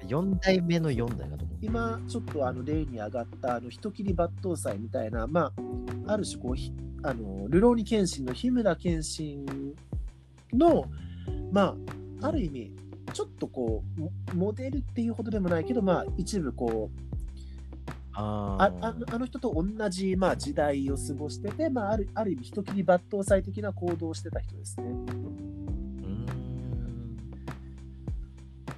[0.07, 1.57] 4代目の4代かと思う。
[1.61, 5.53] 今ちょっとあの例に上がったあの人切り抜刀斎みたいな、ま
[6.07, 6.72] あ、ある種こうひ
[7.03, 9.47] あの流浪に謙信の日村謙信
[10.53, 10.85] の
[11.53, 11.74] ま
[12.20, 12.72] あある意味
[13.12, 17.14] ちょっとこうモモデルっていうほどでもないけどまあ一部こう
[18.17, 24.87] あああの人と同じ、まあ、時代を過ごしてて、まあ、あるある意味人切り抜刀斎的な行動をしてた人ですね。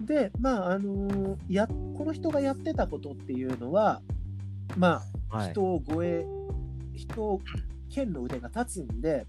[0.00, 4.00] で、まあ、あのーや、この人がやってたことっていうのは、
[4.76, 5.50] まあ、はい。
[5.50, 6.24] 人を護衛、
[6.94, 7.40] 人を、
[7.90, 9.26] 剣の腕が立つんで、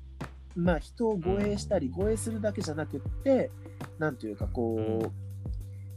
[0.55, 3.49] まあ、人を護衛したり、護衛するだけじゃなくって、
[3.97, 5.26] なんというか、こう、うん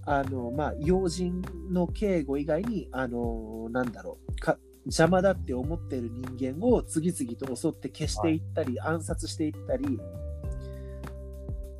[0.07, 10.01] あの、まあ、要人の警護以外に、あの、なんだろう、か邪魔だって思ってる人間を次々と襲って消していったり、暗殺していったり、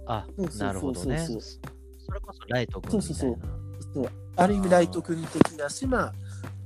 [0.07, 0.67] あそうそうそうそう。
[0.67, 1.19] なるほどね。
[1.19, 3.15] そうそれこそライト君みたいな。
[3.15, 3.39] そうそう
[3.95, 4.11] そう。
[4.37, 6.15] ある意味ライト君的だし、まあ、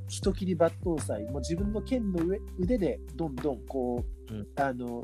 [0.08, 4.46] 人切り抜刀斎、もう自分の剣の上腕でどんどんこう、うん。
[4.56, 5.02] あの、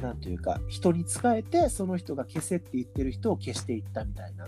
[0.00, 4.46] なんというか、人に仕えて、その人が消せって言ってる人を消していったみたいな。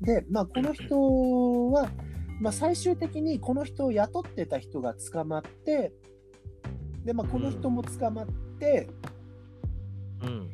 [0.00, 1.90] で、まあ、この人は、
[2.40, 5.92] まあ、最終的にこの人を雇ってた人が捕まって、
[7.04, 8.26] で、まあ、この人も捕まっ
[8.58, 8.88] て、
[10.22, 10.28] うん。
[10.28, 10.50] うん。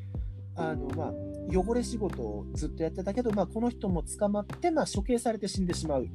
[0.57, 1.13] あの、まあ、
[1.53, 6.07] 汚れ仕事をずっとやってたけど、まあ、この人も捕まって、まあ、処刑されて死んでしまう。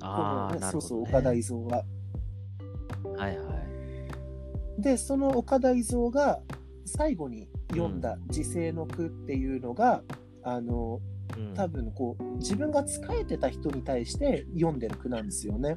[0.00, 0.60] あね。
[0.70, 1.84] そうそう、岡田伊蔵は。
[3.16, 3.44] はいは
[4.78, 4.82] い。
[4.82, 6.40] で、その岡田伊蔵が
[6.84, 10.02] 最後に読んだ時世の句っていうのが、
[10.42, 11.15] あの、うん、
[11.54, 15.76] 多分こう、自分が仕えてた人に対して読んでる句なんですよね。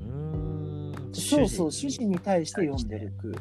[0.00, 1.14] うーん。
[1.14, 3.34] そうそう、主主人に対して読んでる句。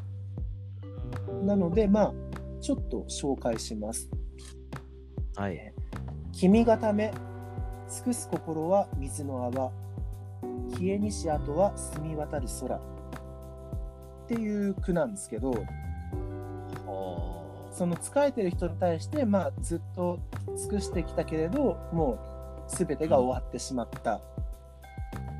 [1.43, 2.13] なので、まあ、
[2.61, 4.09] ちょっと紹介します。
[5.35, 5.73] はい。
[6.33, 7.13] 君がため、
[7.89, 9.71] 尽くす心は水の泡。
[10.71, 12.75] 消えにし跡は澄み渡る空。
[12.75, 12.81] っ
[14.27, 15.51] ていう句なんですけど、
[16.85, 17.38] は
[17.71, 20.19] その仕えてる人に対して、まあ、ずっと
[20.57, 22.19] 尽くしてきたけれど、も
[22.67, 24.21] う全てが終わってしまった。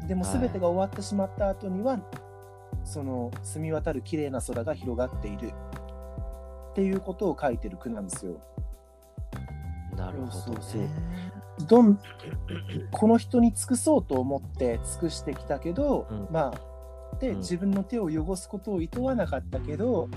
[0.07, 1.99] でもはい全てが終わってしまった後には、
[2.83, 5.51] その澄み渡る綺麗な空が広がっている。
[6.71, 8.39] っていうことを書いてる句なんですよ。
[9.93, 10.89] あなるほど、ね。
[11.67, 11.99] どん
[12.91, 20.07] この人に尽くそうと思って尽くしてきたけど、うんまあで、うん自分の手を汚すことを厭わなかったけど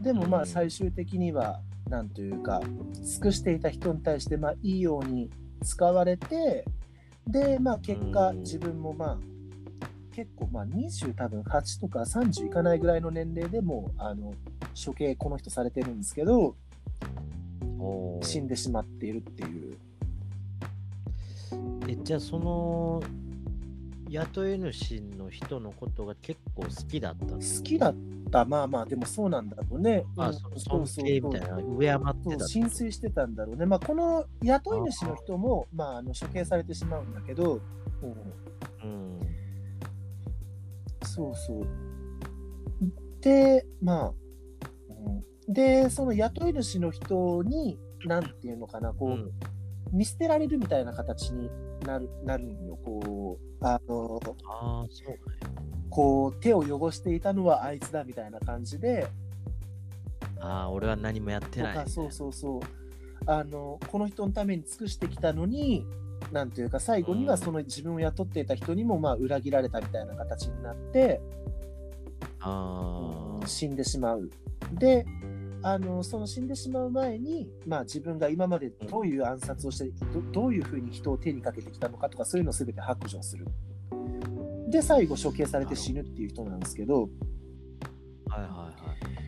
[0.00, 0.42] でもまうん。
[0.42, 2.60] あ最終的にはなんというか
[3.02, 5.30] 尽くしていた人に対してまあいいように
[5.62, 6.64] 使われて
[7.26, 8.40] でまあ結果うん。
[8.40, 9.18] 自分もまあ
[10.14, 14.34] 結構まあ20多分8とか30いかないぐらいの年齢でもうあの
[14.84, 16.56] 処刑この人されてるんですけど
[18.22, 19.76] 死んでしまっているっていう。
[21.88, 23.00] えじゃあその
[24.10, 27.96] 雇い主の人のことが結構好きだった好きだっ
[28.30, 30.04] た、まあまあ、でもそうなんだろうね。
[30.16, 30.34] あ、うん。
[30.34, 33.66] そのそう尊敬みたいな、敬ってた浸水してたんだろうね。
[33.66, 37.60] まあ、この雇い主の人も、まあ、あの処刑されてしまうんだけど、
[38.82, 38.88] うん。
[38.88, 39.20] うん。
[41.02, 41.66] そうそう。
[43.20, 45.52] で、まあ、うん。
[45.52, 49.30] で、その雇い主の人に、なんていうのかな、こう、うん。
[49.92, 51.50] 見捨てられるみたいな形に
[51.86, 52.78] なるなるんよ。
[52.84, 55.22] こう、あの、ああ、そうなんや。
[55.90, 59.08] こう、手を汚していたのはあいつだみたいな感じで、
[60.40, 62.60] ああ、俺は何もやってない、とかそうそうそう。
[63.26, 65.84] あのこの人のために尽くしてきたのに
[66.32, 67.30] なんというか最後にうん。
[67.30, 71.20] はその自分を雇っていた人にもまあ裏切られたみたいな形になって、
[72.40, 74.30] ああ、死んでしまう。
[74.72, 75.04] で
[75.62, 83.46] あのその死んでしまう前に、まあ、自分が今までどういう暗殺をしてどどういうふうに人を手にかけてきたのかとかそういうのを全て白状する。
[84.68, 87.08] で最後処刑されて死ぬっていう人なんですけど。
[88.28, 88.72] はいはいは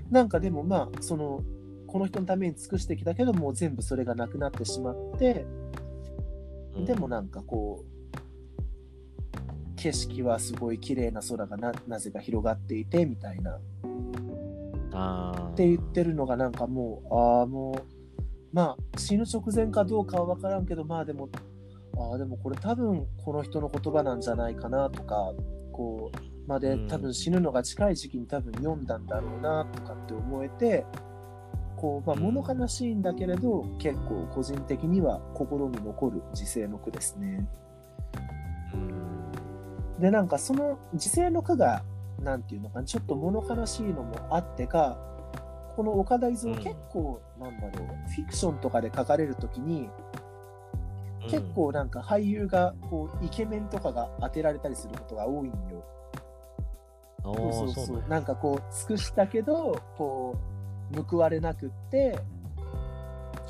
[0.08, 0.12] い。
[0.12, 1.42] なんかでもまあその
[1.86, 5.46] この人のために尽くしてきたけどもう全部それがなくなってしまって
[6.76, 6.84] うん。
[6.84, 8.00] でもなんかこう
[9.76, 13.58] 景色はすごい綺麗な空がななぜか広がっていてみたいな
[15.50, 15.54] っ。
[15.54, 17.82] て言ってるのがなんかもうああもう
[18.52, 21.28] まあ死ぬ直前かどうかは分からんけどまあでも
[21.96, 25.32] ああでもこれ多分この人の言葉なんじゃないかなとか
[25.72, 30.86] こうまでうん多分死ぬのが近い時期に多分読んだんだろうなとかって思えて
[31.76, 37.48] こうまあうん物悲しいんだけれど、結構個人的には心に残る時世の句ですね。
[38.74, 40.00] うん。
[40.00, 41.82] でなんかその時世の句が
[42.22, 44.98] なんていうのかなちょっと物悲しいのもあってか
[45.76, 49.88] この岡田伊蔵うん結構、なんだろうフィクションとかで書かれるときに、
[51.30, 55.54] 結構なんか俳優がこうイケメンとかが当てられたりすることが多いんよ。
[57.24, 60.36] うん、そうおーそうそうなんやなんかこう尽くしたけどこ
[60.92, 62.18] う報われなくって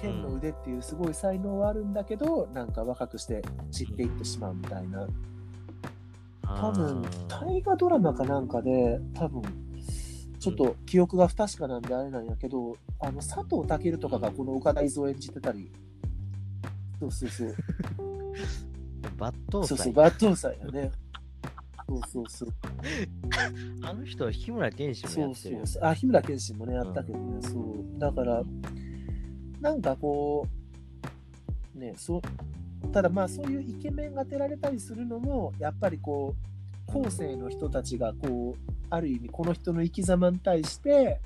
[0.01, 5.09] 剣の腕っていうすごい才能はあるんだけど、なんか若くして散っていってしまうみたいな。
[6.59, 9.43] 多分大河ドラマかなんかで多分
[10.41, 15.71] ちょっと記憶が不確かなんであれなんやけど、あの佐藤健とかがこの岡田伊蔵を演じてたり、
[16.99, 17.55] そうそうそう、
[19.19, 19.93] 抜刀そうそう、斎。
[19.93, 20.91] 抜刀斎やね。
[21.87, 22.49] そうそうそう。
[23.83, 25.61] あの人、日村健志もそうやってるよ。
[25.61, 25.85] そうそう。
[25.85, 27.99] あ、日村健志もね、やったけどね、そう。
[27.99, 28.43] だから、
[29.61, 30.47] なんかこ
[31.75, 32.23] う、ね、そう、
[32.93, 36.35] ただまあそういうイケメンが当てられたりするのも、やっぱりこ
[36.89, 41.21] う、後世の人たちがこう、ある意味この人の生き様に対して、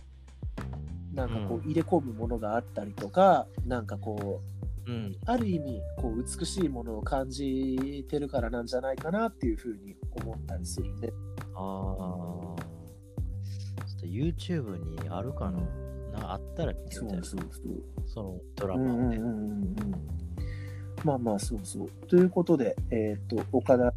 [1.14, 4.42] なんかこううん入れ込むものがあったりとか、なんかこ
[4.86, 5.16] う、うん。
[5.24, 11.08] ある意味こう美しいものを感じてるからなんじゃないかなっていうふうに思ったりするね。
[11.54, 11.56] ああ。
[11.56, 12.56] ちょ
[13.96, 15.60] っと YouTube にあるかな？
[16.20, 17.24] なあったら見てみたい。
[17.24, 17.82] そうそう。
[18.06, 19.16] そのドラうんマをね。
[19.16, 20.23] うんうんうんうん
[21.02, 21.88] まあまあそうそう。
[22.08, 23.92] ということで、えっ、と、岡田、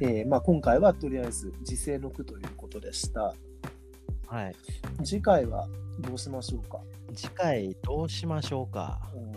[0.00, 3.34] えーまあ、今回はとりあえず時世の句ということでした。
[4.26, 4.54] はい。
[5.04, 5.68] 次回は
[6.00, 6.78] どうしましょうか？
[7.14, 9.00] 次回どうしましょうか。
[9.14, 9.30] うん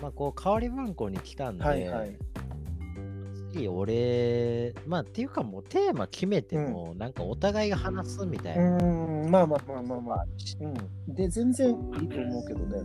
[0.00, 2.16] まあ、こう、代わり番号に来たんで、はいはい。
[3.52, 8.78] 次俺、まあ、っていうかもうテーマ決めても、なんかお互いが話すみたいうな。
[8.82, 10.26] ん、まあまあまあまあまあ。
[10.60, 10.66] う
[11.10, 11.14] ん。
[11.14, 11.72] で、全然い
[12.04, 12.82] いと思うけどね。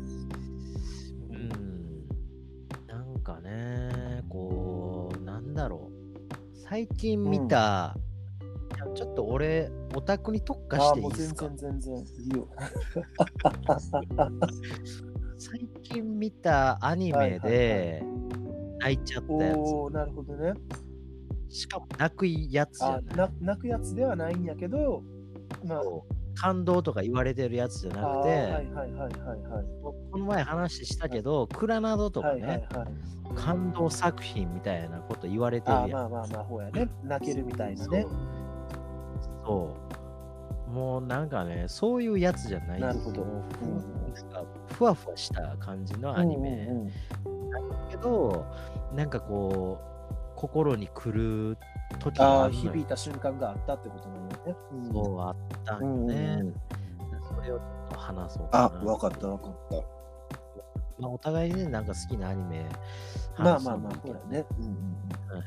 [3.27, 6.57] かね、こう、なんだろう。
[6.69, 7.97] 最近見た、
[8.77, 11.49] いやちょっと俺、オタクに特化していいですか？
[11.49, 12.03] 然全然い
[12.33, 12.47] いよ。
[15.37, 18.01] 最近見たアニメで
[18.79, 19.57] 泣いちゃったやつ。
[19.57, 20.53] おおなるほどね。
[21.49, 23.17] しかも泣くやつじゃあない。
[23.17, 25.03] な泣くやつではないんやけど、
[25.65, 25.81] まあ、
[26.39, 28.67] 感動とか言われてるやつじゃなくて。
[29.81, 32.67] この前話したけど、クラナドとかね。
[33.35, 35.91] 感動作品みたいなこと言われてるやん。
[35.91, 36.89] まあまあまあ、ほうやね。
[37.03, 38.05] 泣けるみたいなね。
[39.45, 39.75] そ
[40.69, 40.71] う。
[40.71, 43.83] もうなんかね、そういうやつじゃないなるほどもううん
[44.75, 47.59] ふわふわした感じのアニメうんうんうんだ
[47.89, 48.45] けど、
[48.93, 51.57] なんかこう、心に来る
[51.99, 54.55] 時ああ、が響いた瞬間があったってことなんだね。
[54.73, 55.35] うんそうあっ
[55.65, 56.15] たんよね。
[56.41, 56.53] うん
[57.27, 58.91] それをちょっと話そうかあ、な。
[58.91, 59.75] わかったわかった。
[60.99, 62.65] まあ、お互いね、なんか好きなアニメ
[63.37, 64.45] まあまあまあ、ほらね。
[64.57, 65.43] うんうんうんはい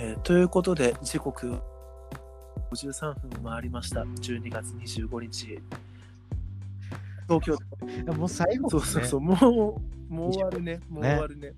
[0.00, 1.58] えーということで、時刻
[2.70, 4.02] 53分を回りました。
[4.02, 5.60] 12月25日。
[7.26, 9.34] 東京いやもう最後、ね、そうそうそう、も
[10.10, 10.80] う、もう終わるね。
[10.88, 11.52] もう終わるね。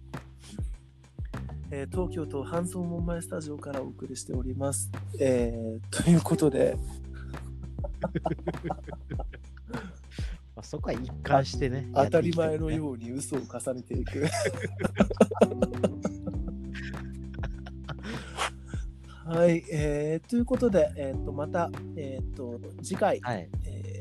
[1.70, 4.91] えー東京都半蔵門前スタジオからお送りしております。
[5.20, 6.76] えーということで、
[10.57, 11.89] まあ、そこは一貫してね。
[11.95, 12.74] 当たり前のう。
[12.74, 14.26] ように嘘を重ねていく。
[19.24, 23.49] はい、えーということで、えー、とまた、えー、と次回、はい。
[23.64, 24.01] えー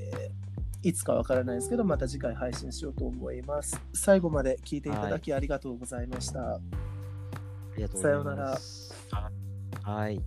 [0.82, 3.82] いつかわからないですけど、また次回配信しようと思います。
[3.93, 6.53] 最後まで聞いていただきありがとうございました。
[6.53, 6.59] あ
[7.80, 8.89] りがとうございます。
[8.89, 9.93] さようなら。
[9.93, 10.21] はい。